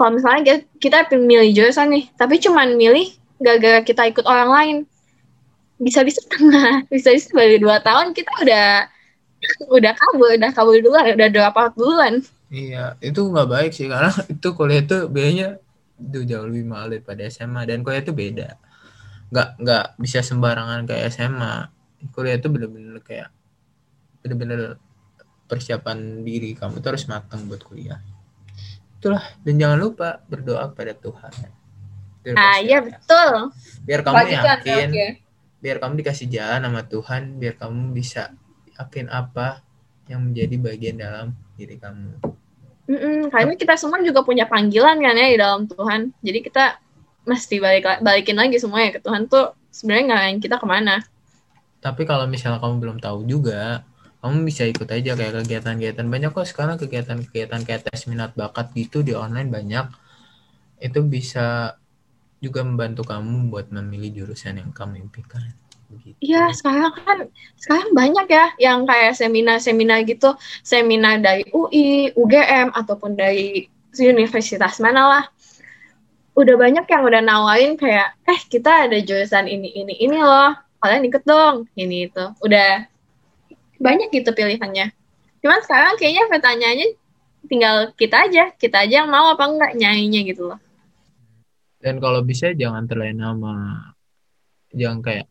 [0.00, 0.40] kalau misalnya
[0.80, 4.76] kita, kita milih jurusan nih, tapi cuman milih gara-gara kita ikut orang lain.
[5.76, 8.66] Bisa-bisa tengah, bisa-bisa baru dua tahun kita udah
[9.68, 12.14] udah kabur, udah kabur duluan, udah berapa duluan.
[12.52, 15.60] Iya, itu nggak baik sih karena itu kuliah itu biayanya
[16.10, 18.48] itu jauh lebih mahal daripada SMA dan kuliah itu beda.
[19.30, 21.54] Nggak nggak bisa sembarangan kayak SMA.
[22.10, 23.30] Kuliah itu bener-bener kayak
[24.22, 24.78] bener-bener
[25.46, 28.00] persiapan diri kamu itu harus matang buat kuliah.
[28.98, 31.32] Itulah dan jangan lupa berdoa kepada Tuhan.
[32.22, 33.30] Biar pasti iya betul.
[33.82, 35.08] Biar kamu Lanjutkan, yakin, oke.
[35.58, 38.22] biar kamu dikasih jalan sama Tuhan, biar kamu bisa
[38.78, 39.62] yakin apa
[40.06, 41.26] yang menjadi bagian dalam
[41.58, 42.18] diri kamu.
[42.92, 46.12] Mm-mm, karena kita semua juga punya panggilan kan ya di dalam Tuhan.
[46.20, 46.76] Jadi kita
[47.24, 51.00] mesti balik balikin lagi semuanya ke Tuhan tuh sebenarnya ngarahin kita ke mana.
[51.80, 53.80] Tapi kalau misalnya kamu belum tahu juga,
[54.20, 59.00] kamu bisa ikut aja kayak kegiatan-kegiatan banyak kok sekarang kegiatan-kegiatan kayak tes minat bakat gitu
[59.00, 59.88] di online banyak.
[60.76, 61.80] Itu bisa
[62.44, 65.61] juga membantu kamu buat memilih jurusan yang kamu impikan.
[66.22, 67.18] Iya sekarang kan
[67.58, 73.66] sekarang banyak ya yang kayak seminar-seminar gitu, seminar dari UI, UGM ataupun dari
[73.98, 75.24] universitas mana lah.
[76.32, 81.10] Udah banyak yang udah nawarin kayak, eh kita ada jurusan ini ini ini loh, kalian
[81.10, 82.24] ikut dong, ini itu.
[82.40, 82.88] Udah
[83.82, 84.94] banyak gitu pilihannya.
[85.42, 86.88] Cuman sekarang kayaknya pertanyaannya
[87.50, 90.60] tinggal kita aja, kita aja yang mau apa enggak nyainya gitu loh.
[91.82, 93.54] Dan kalau bisa jangan terlena sama
[94.70, 95.26] jangan kayak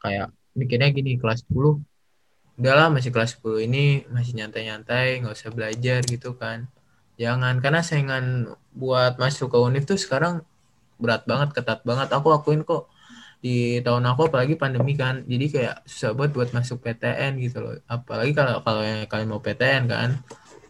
[0.00, 1.80] kayak mikirnya gini kelas 10
[2.60, 6.68] udahlah masih kelas 10 ini masih nyantai-nyantai nggak usah belajar gitu kan.
[7.16, 10.44] Jangan karena saingan buat masuk ke univ tuh sekarang
[11.00, 12.12] berat banget ketat banget.
[12.12, 12.92] Aku akuin kok
[13.40, 15.24] di tahun aku apalagi pandemi kan.
[15.24, 17.76] Jadi kayak susah banget buat masuk PTN gitu loh.
[17.88, 20.10] Apalagi kalau kalau yang kalian mau PTN kan.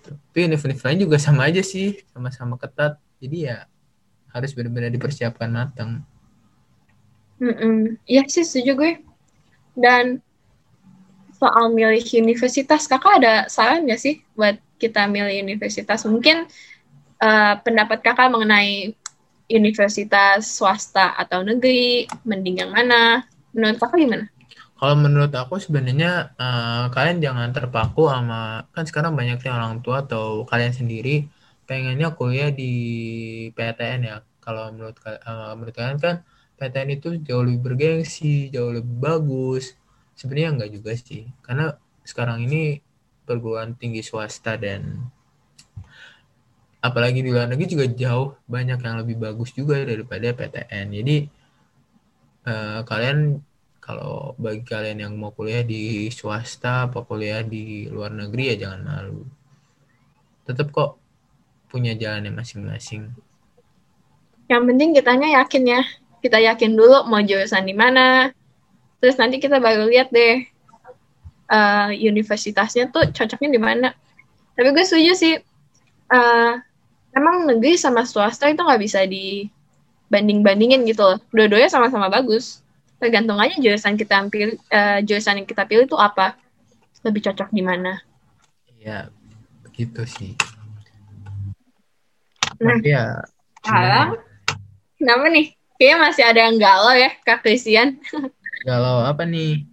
[0.06, 3.02] Tapi univ-univ lain juga sama aja sih sama-sama ketat.
[3.18, 3.66] Jadi ya
[4.30, 6.06] harus benar-benar dipersiapkan matang.
[7.42, 7.98] Mm-mm.
[8.06, 8.92] Iya sih setuju gue.
[9.80, 10.20] Dan
[11.40, 16.04] soal milih universitas, kakak ada saran nggak sih buat kita milih universitas?
[16.04, 16.44] Mungkin
[17.20, 18.92] eh, pendapat kakak mengenai
[19.50, 23.24] universitas swasta atau negeri, mending yang mana?
[23.56, 24.26] Menurut kakak gimana?
[24.80, 30.44] Kalau menurut aku sebenarnya eh, kalian jangan terpaku sama kan sekarang banyaknya orang tua atau
[30.44, 31.24] kalian sendiri
[31.64, 32.72] pengennya kuliah di
[33.56, 34.16] PTN ya.
[34.44, 36.16] Kalau menurut eh, menurut kalian kan
[36.60, 39.72] PTN itu jauh lebih bergengsi, jauh lebih bagus.
[40.12, 41.24] Sebenarnya enggak juga sih.
[41.40, 41.72] Karena
[42.04, 42.84] sekarang ini
[43.24, 45.08] perguruan tinggi swasta dan
[46.84, 50.86] apalagi di luar negeri juga jauh banyak yang lebih bagus juga daripada PTN.
[51.00, 51.16] Jadi
[52.44, 53.40] eh, kalian
[53.80, 58.80] kalau bagi kalian yang mau kuliah di swasta apa kuliah di luar negeri ya jangan
[58.84, 59.24] malu.
[60.44, 61.00] Tetap kok
[61.70, 63.08] punya jalannya masing-masing.
[64.50, 65.82] Yang penting kitanya yakin ya.
[66.20, 68.30] Kita yakin dulu mau jurusan di mana.
[69.00, 70.44] Terus nanti kita baru lihat deh
[71.50, 73.88] eh, universitasnya tuh cocoknya di mana.
[74.54, 75.34] Tapi gue setuju sih.
[76.10, 76.54] eh,
[77.14, 81.18] emang negeri sama swasta itu nggak bisa dibanding-bandingin gitu loh.
[81.30, 82.60] Dua-duanya sama-sama bagus.
[83.00, 86.36] Tergantung aja jurusan kita pilih, eh, jurusan yang kita pilih itu apa.
[87.00, 88.02] Lebih cocok di mana.
[88.76, 89.08] Ya
[89.64, 90.36] begitu sih.
[92.60, 93.04] Nah, Tapi ya
[95.00, 95.59] kenapa nih?
[95.80, 97.96] Kayaknya masih ada yang galau ya, Kak Christian.
[98.68, 99.64] kalau apa nih?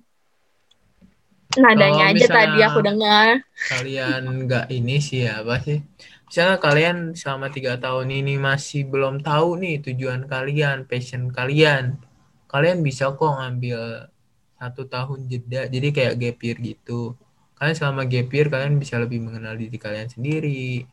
[1.59, 3.43] Nadanya aja tadi aku dengar.
[3.67, 5.83] kalian nggak ini sih ya apa sih?
[6.31, 11.99] Misalnya kalian selama tiga tahun ini masih belum tahu nih tujuan kalian passion kalian.
[12.47, 14.07] Kalian bisa kok ngambil
[14.55, 17.19] satu tahun jeda jadi kayak gap year gitu.
[17.59, 20.87] Kalian selama gap year kalian bisa lebih mengenal diri kalian sendiri.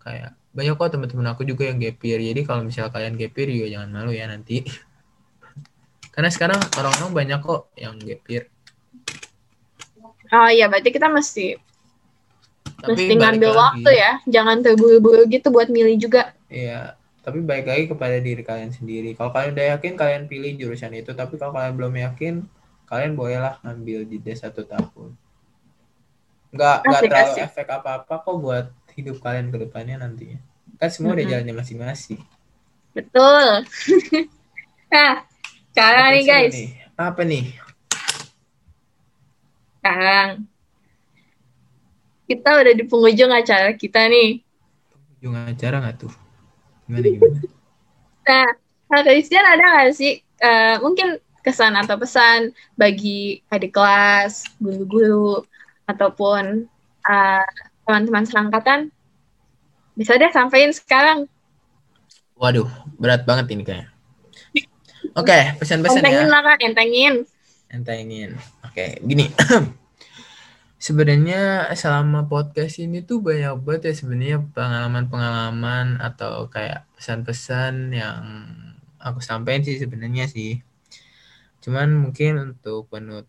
[0.00, 3.48] Kayak banyak kok teman-teman aku juga yang gap year jadi kalau misalnya kalian gap year
[3.54, 4.66] juga jangan malu ya nanti
[6.14, 8.44] karena sekarang orang-orang banyak kok yang gap year
[10.30, 11.58] Oh iya, berarti kita mesti
[12.80, 14.12] tapi mesti ngambil lagi- waktu ya.
[14.30, 16.32] Jangan terburu-buru gitu buat milih juga.
[16.46, 19.18] Iya, tapi baik lagi kepada diri kalian sendiri.
[19.18, 21.12] Kalau kalian udah yakin, kalian pilih jurusan itu.
[21.12, 22.34] Tapi kalau kalian belum yakin,
[22.86, 25.18] kalian bolehlah ngambil jeda satu tahun.
[26.54, 27.42] Nggak, nggak terlalu asik.
[27.50, 30.38] efek apa-apa kok buat hidup kalian ke depannya nantinya.
[30.78, 31.32] Kan semua udah Mhm.
[31.32, 32.20] jalannya masing-masing.
[32.90, 33.46] Betul.
[34.92, 35.22] nah,
[35.70, 36.52] sekarang nih guys.
[36.54, 36.68] nih?
[36.96, 37.44] Apa nih?
[39.80, 40.30] Sekarang.
[42.24, 44.38] Kita udah di penghujung acara kita nih.
[45.18, 46.12] Ujung acara nggak tuh?
[46.86, 47.40] Gimana gimana?
[48.20, 48.46] Nah,
[48.86, 55.42] Kak Christian ada nggak sih uh, mungkin kesan atau pesan bagi adik kelas, guru-guru,
[55.90, 56.68] ataupun
[57.02, 57.46] uh,
[57.90, 58.94] teman-teman serangkatan?
[59.98, 61.26] Bisa deh sampaikan sekarang.
[62.38, 62.70] Waduh,
[63.02, 63.90] berat banget ini kayaknya.
[65.18, 66.06] Oke, okay, pesan-pesan ya.
[66.06, 67.14] Entengin lah kan, entengin.
[67.66, 68.30] Entengin.
[68.62, 69.26] Oke, okay, gini.
[70.80, 78.22] sebenarnya selama podcast ini tuh banyak banget ya sebenarnya pengalaman-pengalaman atau kayak pesan-pesan yang
[78.96, 80.64] aku sampaikan sih sebenarnya sih.
[81.60, 83.28] Cuman mungkin untuk penut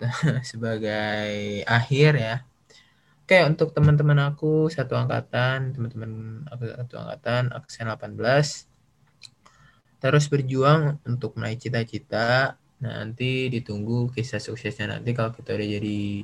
[0.50, 2.36] sebagai akhir ya.
[3.26, 8.14] Oke, untuk teman-teman aku satu angkatan, teman-teman aku satu angkatan, aksen 18
[9.98, 12.54] terus berjuang untuk meraih cita-cita.
[12.78, 16.22] Nanti ditunggu kisah suksesnya nanti kalau kita udah jadi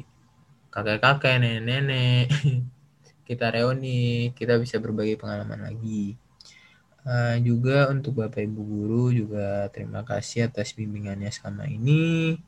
[0.71, 2.31] kakek-kakek, nenek-nenek.
[3.29, 6.15] kita reuni, kita bisa berbagi pengalaman lagi.
[7.03, 12.39] Uh, juga untuk Bapak Ibu guru juga terima kasih atas bimbingannya selama ini.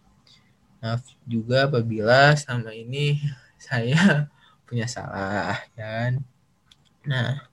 [0.79, 3.19] Maaf juga apabila selama ini
[3.59, 4.31] saya
[4.68, 6.24] punya salah, kan.
[7.05, 7.44] Nah,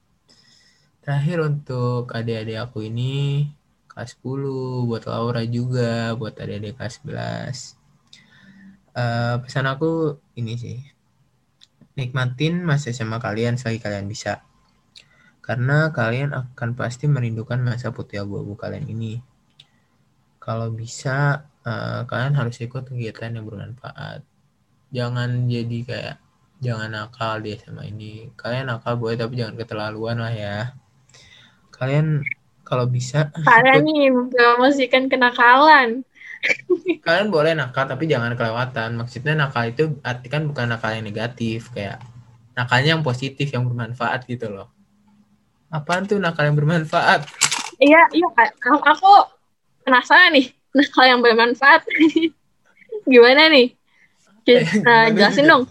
[1.03, 3.47] terakhir untuk adik-adik aku ini
[3.91, 7.75] kelas 10, buat Laura juga, buat adik-adik kelas 11.
[8.91, 10.79] Uh, eh, pesan aku ini sih,
[11.95, 14.43] nikmatin masa SMA kalian selagi kalian bisa
[15.51, 19.19] karena kalian akan pasti merindukan masa putih abu-abu kalian ini.
[20.37, 24.21] Kalau bisa, uh, kalian harus ikut kegiatan yang bermanfaat.
[24.93, 26.17] Jangan jadi kayak,
[26.61, 28.13] jangan nakal di SMA ini.
[28.37, 30.77] Kalian nakal boleh, tapi jangan keterlaluan lah ya.
[31.73, 32.21] Kalian
[32.61, 33.33] kalau bisa...
[33.49, 36.05] Kalian nih mempromosikan kenakalan.
[37.05, 38.97] kalian boleh nakal, tapi jangan kelewatan.
[38.97, 41.73] Maksudnya nakal itu arti kan bukan nakal yang negatif.
[41.73, 42.01] Kayak
[42.53, 44.69] nakalnya yang positif, yang bermanfaat gitu loh
[45.71, 47.23] Apaan tuh nakal yang bermanfaat?
[47.79, 48.27] Iya, iya
[48.67, 49.11] Aku
[49.87, 51.87] penasaran nih, nakal yang bermanfaat.
[53.11, 53.71] Gimana nih?
[54.43, 54.67] Kita
[55.07, 55.63] eh, jelasin dong.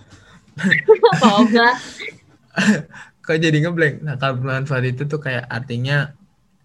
[3.25, 4.03] Kok jadi ngeblank?
[4.05, 6.13] Nakal bermanfaat itu tuh kayak artinya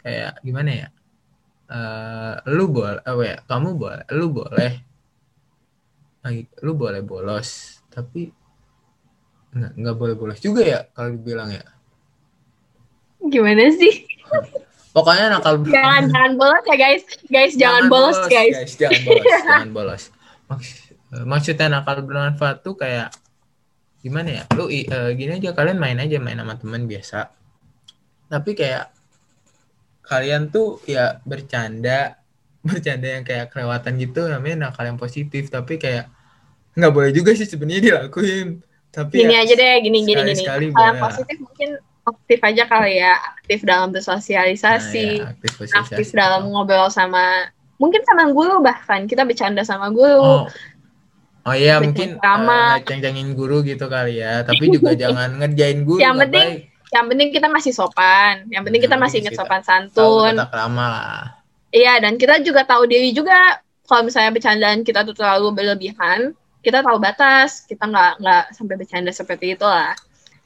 [0.02, 0.88] kayak gimana ya?
[1.66, 4.72] Uh, lu boleh, oh ya, kamu boleh, lu boleh,
[6.62, 8.30] lu boleh bolos, tapi
[9.56, 11.64] nggak nggak boleh bolos juga ya kalau dibilang ya
[13.26, 14.06] Gimana sih?
[14.94, 17.04] Pokoknya nakal Jangan jangan bolos ya guys.
[17.28, 18.56] Guys jangan, jangan bolos, bolos guys.
[18.56, 18.74] guys.
[18.78, 20.04] Jangan bolos, jangan bolos.
[20.46, 20.70] Maks
[21.24, 23.14] maksudnya nakal bermanfaat tuh kayak
[24.06, 24.44] gimana ya?
[24.54, 27.34] Lu uh, gini aja kalian main aja main sama teman biasa.
[28.30, 28.94] Tapi kayak
[30.06, 32.22] kalian tuh ya bercanda
[32.68, 35.50] bercanda yang kayak kelewatan gitu namanya nakal yang positif.
[35.50, 36.14] Tapi kayak
[36.78, 38.62] nggak boleh juga sih sebenarnya dilakuin.
[38.94, 40.72] Tapi gini ya, aja deh gini gini gini.
[40.72, 43.18] hal positif mungkin aktif aja kali ya.
[43.42, 45.10] Aktif dalam bersosialisasi.
[45.18, 47.50] Nah, ya, aktif, aktif dalam ngobrol sama
[47.82, 49.10] mungkin sama guru bahkan.
[49.10, 50.46] Kita bercanda sama guru.
[50.46, 50.46] Oh.
[51.46, 56.02] Oh iya mungkin uh, ceng-cengin guru gitu kali ya, tapi juga jangan ngerjain guru.
[56.02, 56.90] Yang penting, baik.
[56.90, 58.50] yang penting kita masih sopan.
[58.50, 60.34] Yang penting kita masih ingat sopan santun.
[60.34, 61.24] Tahu krama lah.
[61.70, 66.34] Iya dan kita juga tahu diri juga kalau misalnya bercandaan kita tuh terlalu berlebihan,
[66.66, 69.94] kita tahu batas, kita nggak nggak sampai bercanda seperti itu lah.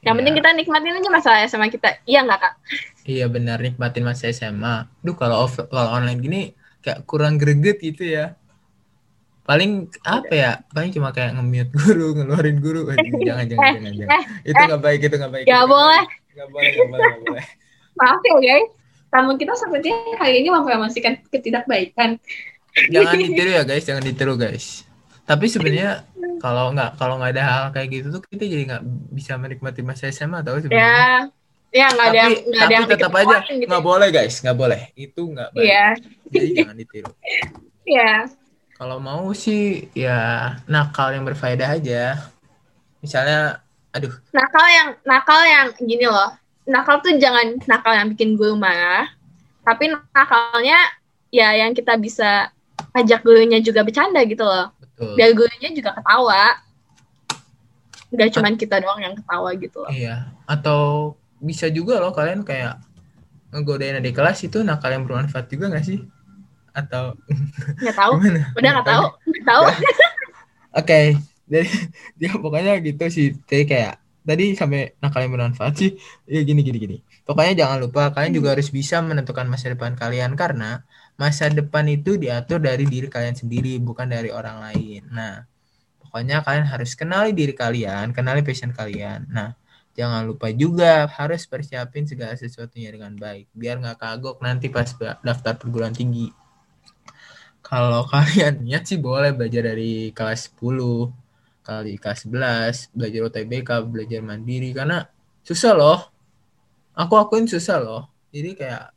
[0.04, 0.18] Yang ya.
[0.20, 1.96] penting kita nikmatin aja masa SMA kita.
[2.04, 2.54] Iya nggak kak?
[3.08, 4.84] Iya benar nikmatin masa SMA.
[5.00, 6.40] Duh kalau off kalau online gini
[6.84, 8.36] kayak kurang greget gitu ya.
[9.50, 9.70] Paling
[10.06, 10.52] apa ya?
[10.70, 12.86] Paling cuma kayak nge-mute guru, ngeluarin guru.
[12.94, 14.14] Eh, jangan jangan eh, jangan jangan.
[14.14, 15.44] Eh, itu nggak baik itu nggak baik.
[15.50, 16.04] Gak boleh.
[16.38, 17.46] Gak boleh gak boleh gak boleh.
[17.98, 18.70] Maaf ya guys.
[19.10, 22.22] Namun kita sepertinya hari ini mempromosikan ketidakbaikan.
[22.94, 24.86] Jangan ditiru ya guys, jangan ditiru guys.
[25.26, 26.06] Tapi sebenarnya
[26.38, 28.82] kalau nggak kalau nggak ada hal kayak gitu tuh kita jadi nggak
[29.12, 31.18] bisa menikmati masa SMA atau sebenarnya ya
[31.70, 33.68] ya nggak ada nggak ada yang tetap aja gitu.
[33.68, 35.86] nggak boleh guys nggak boleh itu nggak baik ya.
[36.32, 37.12] jadi jangan ditiru
[38.00, 38.14] ya
[38.80, 42.16] kalau mau sih ya nakal yang berfaedah aja.
[43.04, 43.60] Misalnya
[43.92, 44.08] aduh.
[44.32, 46.32] Nakal yang nakal yang gini loh.
[46.64, 49.04] Nakal tuh jangan nakal yang bikin gue marah.
[49.68, 50.80] Tapi nakalnya
[51.28, 52.48] ya yang kita bisa
[52.96, 54.72] ajak gurunya juga bercanda gitu loh.
[54.80, 55.12] Betul.
[55.12, 56.44] biar gurunya juga ketawa.
[58.08, 59.92] Nggak cuma kita doang yang ketawa gitu loh.
[59.92, 60.32] Iya.
[60.48, 60.80] Atau
[61.36, 62.80] bisa juga loh kalian kayak
[63.52, 65.98] ngegodain adik kelas itu nakal yang bermanfaat juga gak sih
[66.72, 67.16] atau
[67.82, 68.12] nggak tahu.
[68.56, 69.04] Udah nggak tahu.
[69.28, 69.64] nggak tahu.
[70.70, 71.06] Oke okay.
[71.50, 71.66] jadi
[72.18, 73.34] dia pokoknya gitu sih.
[73.34, 75.90] Jadi kayak tadi sampai nakal yang bermanfaat sih.
[76.30, 76.96] Ya gini gini gini.
[77.26, 80.38] Pokoknya jangan lupa kalian juga harus bisa menentukan masa depan kalian.
[80.38, 80.86] Karena
[81.18, 85.10] masa depan itu diatur dari diri kalian sendiri bukan dari orang lain.
[85.10, 85.42] Nah
[86.06, 89.26] pokoknya kalian harus kenali diri kalian kenali passion kalian.
[89.26, 89.58] Nah
[89.98, 93.50] jangan lupa juga harus persiapin segala sesuatunya dengan baik.
[93.50, 94.86] Biar nggak kagok nanti pas
[95.26, 96.30] daftar perguruan tinggi
[97.70, 104.20] Kalau kalian niat sih boleh belajar dari kelas 10, kali kelas 11, belajar UTBK, belajar
[104.26, 105.06] mandiri karena
[105.46, 106.00] susah loh.
[106.98, 108.10] Aku akuin susah loh.
[108.34, 108.90] Jadi kayak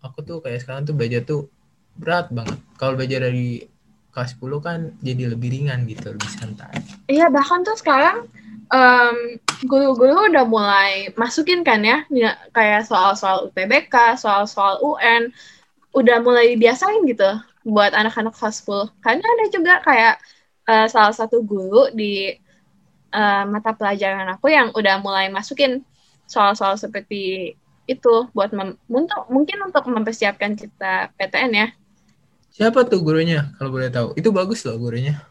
[0.00, 1.52] aku tuh kayak sekarang tuh belajar tuh
[2.00, 2.56] berat banget.
[2.80, 3.68] Kalau belajar dari
[4.16, 6.72] kelas 10 kan jadi lebih ringan gitu, lebih santai.
[7.12, 8.24] Iya, bahkan tuh sekarang
[8.72, 9.16] um,
[9.68, 12.08] guru-guru udah mulai masukin kan ya,
[12.56, 15.28] kayak soal-soal UTBK, soal-soal UN,
[15.92, 17.28] udah mulai biasain gitu
[17.66, 19.02] buat anak-anak 10.
[19.02, 20.14] Karena ada juga kayak
[20.70, 22.30] uh, salah satu guru di
[23.10, 25.82] uh, mata pelajaran aku yang udah mulai masukin
[26.30, 27.54] soal-soal seperti
[27.86, 28.50] itu buat
[28.90, 31.68] untuk mungkin untuk mempersiapkan kita PTN ya.
[32.54, 34.14] Siapa tuh gurunya kalau boleh tahu?
[34.14, 35.22] Itu bagus loh gurunya.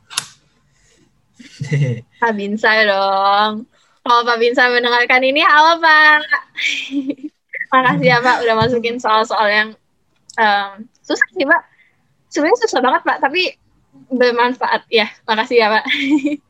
[2.21, 3.67] Pak Binsa dong.
[4.05, 6.21] Kalau Pak Binsa mendengarkan ini, halo Pak.
[7.73, 9.69] Makasih ya Pak udah masukin soal-soal yang
[10.39, 11.74] um, susah sih Pak
[12.35, 13.55] sebenarnya susah banget pak tapi
[14.11, 15.85] bermanfaat ya makasih ya pak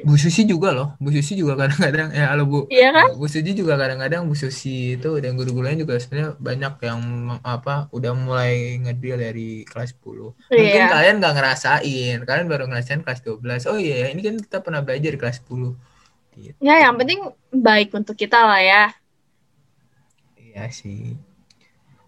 [0.00, 2.60] Bu Susi juga loh, Bu Susi juga kadang-kadang ya halo Bu.
[2.72, 3.20] Iya kan?
[3.20, 7.00] Bu Susi juga kadang-kadang Bu Susi itu dan guru-gurunya juga sebenarnya banyak yang
[7.44, 10.32] apa udah mulai ngedil dari kelas 10.
[10.48, 10.88] Mungkin iya.
[10.88, 13.68] kalian nggak ngerasain, kalian baru ngerasain kelas 12.
[13.68, 15.76] Oh iya, ini kan kita pernah belajar di kelas 10.
[16.34, 16.58] Gitu.
[16.64, 17.20] Ya, yang penting
[17.52, 18.84] baik untuk kita lah ya.
[20.40, 21.33] Iya sih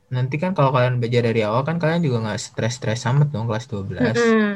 [0.06, 3.66] nanti kan kalau kalian belajar dari awal kan kalian juga nggak stres-stres amat dong kelas
[3.66, 3.90] 12.
[3.90, 4.52] Mm -hmm.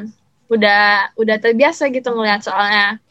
[0.51, 3.03] Udah udah terbiasa gitu ngeliat soalnya.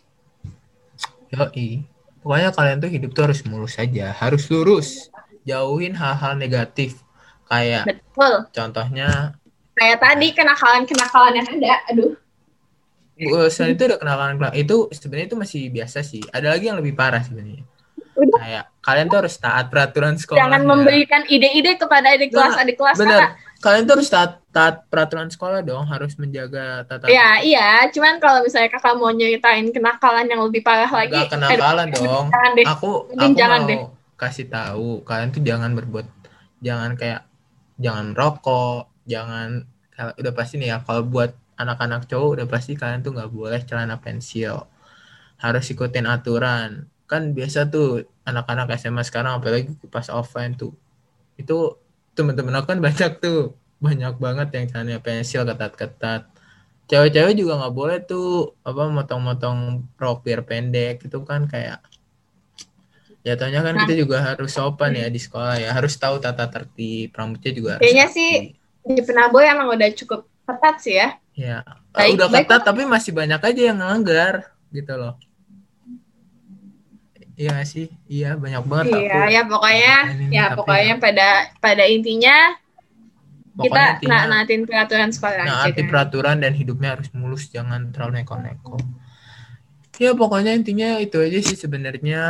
[1.36, 1.84] Yoi.
[2.20, 5.08] Pokoknya kalian tuh hidup tuh harus mulus saja, harus lurus.
[5.48, 7.00] Jauhin hal-hal negatif.
[7.48, 8.48] Kayak Betul.
[8.52, 9.40] Contohnya
[9.80, 11.74] kayak tadi kenakalan-kenakalan yang ada.
[11.92, 12.14] Aduh.
[13.52, 16.24] Selain itu udah kenakalan itu sebenarnya itu masih biasa sih.
[16.32, 17.68] Ada lagi yang lebih parah sebenarnya
[18.20, 18.40] Udah.
[18.44, 20.40] Kayak kalian tuh harus taat peraturan sekolah.
[20.44, 22.98] Jangan memberikan ide-ide kepada adik kelas adik kelas.
[23.00, 23.40] Bener.
[23.60, 27.12] Kalian tuh harus taat, taat peraturan sekolah dong, harus menjaga tata.
[27.12, 27.88] Ya, iya.
[27.92, 31.12] Cuman kalau misalnya kakak mau nyeritain kenakalan yang lebih parah lagi.
[31.12, 32.26] Gak kenakalan eh, dong.
[32.32, 32.66] Jangan deh.
[32.72, 33.80] Aku, aku jangan mau deh.
[34.16, 36.08] kasih tahu kalian tuh jangan berbuat,
[36.64, 37.28] jangan kayak,
[37.80, 39.68] jangan rokok, jangan
[40.00, 44.00] udah pasti nih ya kalau buat anak-anak cowok udah pasti kalian tuh nggak boleh celana
[44.00, 44.64] pensil
[45.44, 50.78] harus ikutin aturan kan biasa tuh anak-anak SMA sekarang apalagi pas offline tuh.
[51.34, 51.82] Itu
[52.14, 53.58] teman-teman aku kan banyak tuh.
[53.82, 56.30] Banyak banget yang tanya pensil ketat-ketat.
[56.86, 61.82] Cewek-cewek juga nggak boleh tuh apa motong-motong rok biar pendek itu kan kayak
[63.20, 63.84] jatuhnya kan nah.
[63.86, 65.70] kita juga harus sopan ya di sekolah ya.
[65.74, 68.54] Harus tahu tata tertib rambutnya juga kayaknya sih
[68.86, 71.10] di penaboy emang udah cukup ketat sih ya.
[71.40, 71.58] Ya
[71.94, 72.68] baik, udah ketat baik.
[72.68, 75.18] tapi masih banyak aja yang ngelanggar gitu loh
[77.40, 78.86] Iya sih, iya banyak banget.
[78.92, 79.32] Iya, aku.
[79.32, 79.96] ya pokoknya,
[80.28, 81.00] ya pokoknya ya.
[81.00, 81.30] pada
[81.64, 82.36] pada intinya
[83.56, 85.46] pokoknya kita intinya, naatin peraturan sekolah.
[85.48, 85.88] Naati kan?
[85.88, 88.76] peraturan dan hidupnya harus mulus, jangan terlalu neko-neko.
[90.04, 92.24] Ya pokoknya intinya itu aja sih sebenarnya.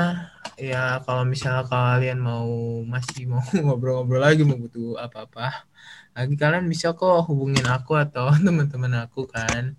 [0.61, 2.45] Ya kalau misalnya kalian mau
[2.85, 5.65] masih mau ngobrol-ngobrol lagi mau butuh apa-apa,
[6.13, 9.73] lagi kalian bisa kok hubungin aku atau teman-teman aku kan.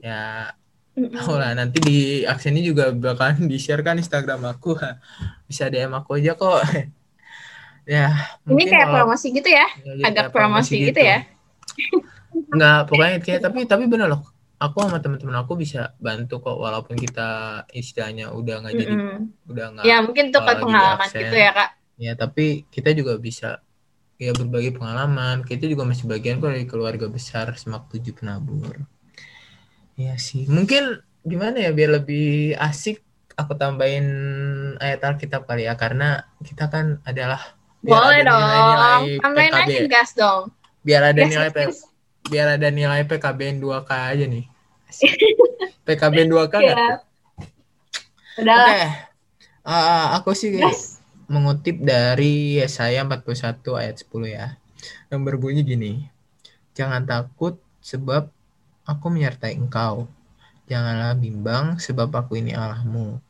[0.00, 0.56] Ya
[0.92, 1.96] Oh lah nanti di
[2.28, 4.76] aksi ini juga bakalan di share kan Instagram aku.
[5.48, 6.60] Bisa DM aku aja kok.
[7.82, 8.14] Ya
[8.46, 10.90] ini kayak kalau, promosi gitu ya, ya agak promosi, promosi gitu.
[10.94, 11.00] gitu.
[11.02, 11.18] ya?
[12.54, 14.22] Nggak pokoknya kayak tapi tapi bener loh.
[14.62, 19.50] Aku sama teman-teman aku bisa bantu kok walaupun kita istilahnya udah nggak jadi mm -hmm.
[19.50, 21.70] udah nggak ya mungkin tuh kan pengalaman gitu ya kak.
[21.98, 23.58] Ya tapi kita juga bisa
[24.14, 25.42] ya berbagi pengalaman.
[25.42, 28.78] Kita juga masih bagian kok dari keluarga besar semak tujuh penabur
[29.96, 30.48] Iya sih.
[30.48, 32.98] Mungkin gimana ya biar lebih asik
[33.38, 34.06] aku tambahin
[34.82, 37.40] ayat Alkitab kali ya karena kita kan adalah
[37.82, 38.38] boleh dong.
[38.38, 40.42] Nilai, -nilai tambahin aja gas dong.
[40.82, 41.78] Biar ada gas, nilai gas.
[42.22, 44.46] biar ada nilai PKBN 2K aja nih.
[45.86, 46.76] PKBN 2K yeah.
[46.78, 46.96] Iya.
[48.38, 48.58] Udah.
[48.62, 48.88] Okay.
[49.62, 51.02] Uh, aku sih yes.
[51.26, 54.46] mengutip dari Yesaya 41 ayat 10 ya.
[55.10, 55.92] Yang berbunyi gini.
[56.78, 58.30] Jangan takut sebab
[58.82, 60.10] Aku menyertai engkau.
[60.66, 63.22] Janganlah bimbang, sebab aku ini Allahmu.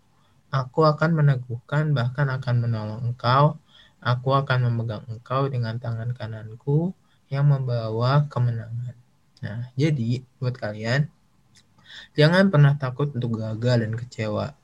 [0.53, 3.61] Aku akan meneguhkan, bahkan akan menolong engkau.
[4.01, 6.97] Aku akan memegang engkau dengan tangan kananku
[7.33, 8.97] yang membawa kemenangan.
[9.45, 11.09] Nah, jadi buat kalian,
[12.17, 14.57] jangan pernah takut untuk gagal dan kecewa.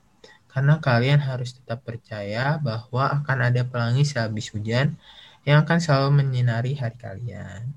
[0.48, 4.96] Karena kalian harus tetap percaya bahwa akan ada pelangi sehabis hujan
[5.44, 7.76] yang akan selalu menyinari hari kalian.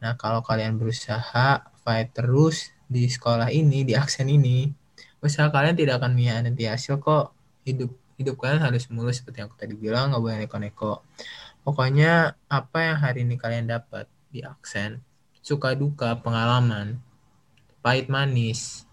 [0.00, 4.66] Nah, kalau kalian berusaha fight terus di sekolah ini, di aksen ini,
[5.22, 7.30] usaha kalian tidak akan mengkhianati hasil kok.
[7.62, 11.06] Hidup hidup kalian harus mulus seperti yang aku tadi bilang, nggak boleh neko-neko.
[11.62, 14.98] Pokoknya apa yang hari ini kalian dapat di aksen,
[15.44, 16.98] suka duka, pengalaman,
[17.84, 18.88] pahit manis.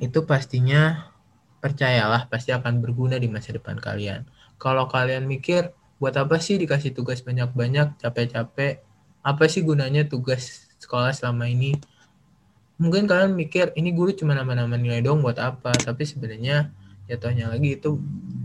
[0.00, 1.12] Itu pastinya
[1.60, 4.28] percayalah pasti akan berguna di masa depan kalian.
[4.60, 8.84] Kalau kalian mikir, buat apa sih dikasih tugas banyak-banyak, capek-capek?
[9.24, 11.72] Apa sih gunanya tugas sekolah selama ini?
[12.76, 15.72] Mungkin kalian mikir, ini guru cuma nama-nama nilai dong buat apa?
[15.72, 16.68] Tapi sebenarnya
[17.08, 17.96] jatuhnya lagi itu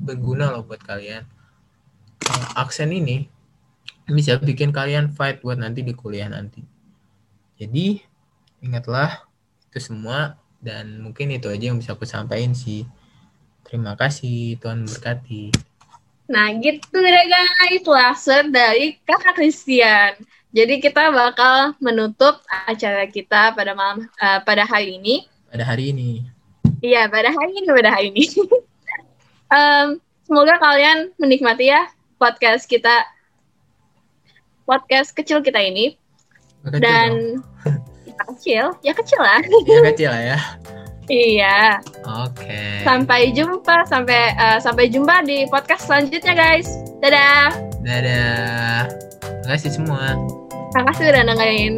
[0.08, 1.28] berguna loh buat kalian.
[2.56, 3.28] Aksen ini
[4.08, 6.64] bisa bikin kalian fight buat nanti di kuliah nanti.
[7.60, 8.00] Jadi,
[8.64, 9.28] ingatlah
[9.68, 12.88] itu semua dan mungkin itu aja yang bisa aku sampaikan sih.
[13.68, 15.54] Terima kasih, Tuhan berkati.
[16.30, 20.14] Nah gitu deh guys, laser dari kakak Christian.
[20.50, 25.30] Jadi kita bakal menutup acara kita pada malam uh, pada hari ini.
[25.46, 26.26] Pada hari ini.
[26.82, 28.26] Iya, pada hari ini, pada hari ini.
[29.54, 31.86] um, semoga kalian menikmati ya
[32.18, 33.06] podcast kita,
[34.66, 35.94] podcast kecil kita ini.
[36.66, 37.12] Kecil Dan
[38.10, 39.40] ya kecil, ya kecil lah.
[39.70, 40.40] Ya kecil lah ya.
[41.10, 41.82] Iya.
[42.06, 42.86] Oke.
[42.86, 46.70] Sampai jumpa, sampai uh, sampai jumpa di podcast selanjutnya guys.
[47.02, 47.50] Dadah.
[47.82, 48.86] Dadah.
[49.42, 50.39] Terima kasih semua.
[50.70, 51.74] Terima kasih udah dengerin.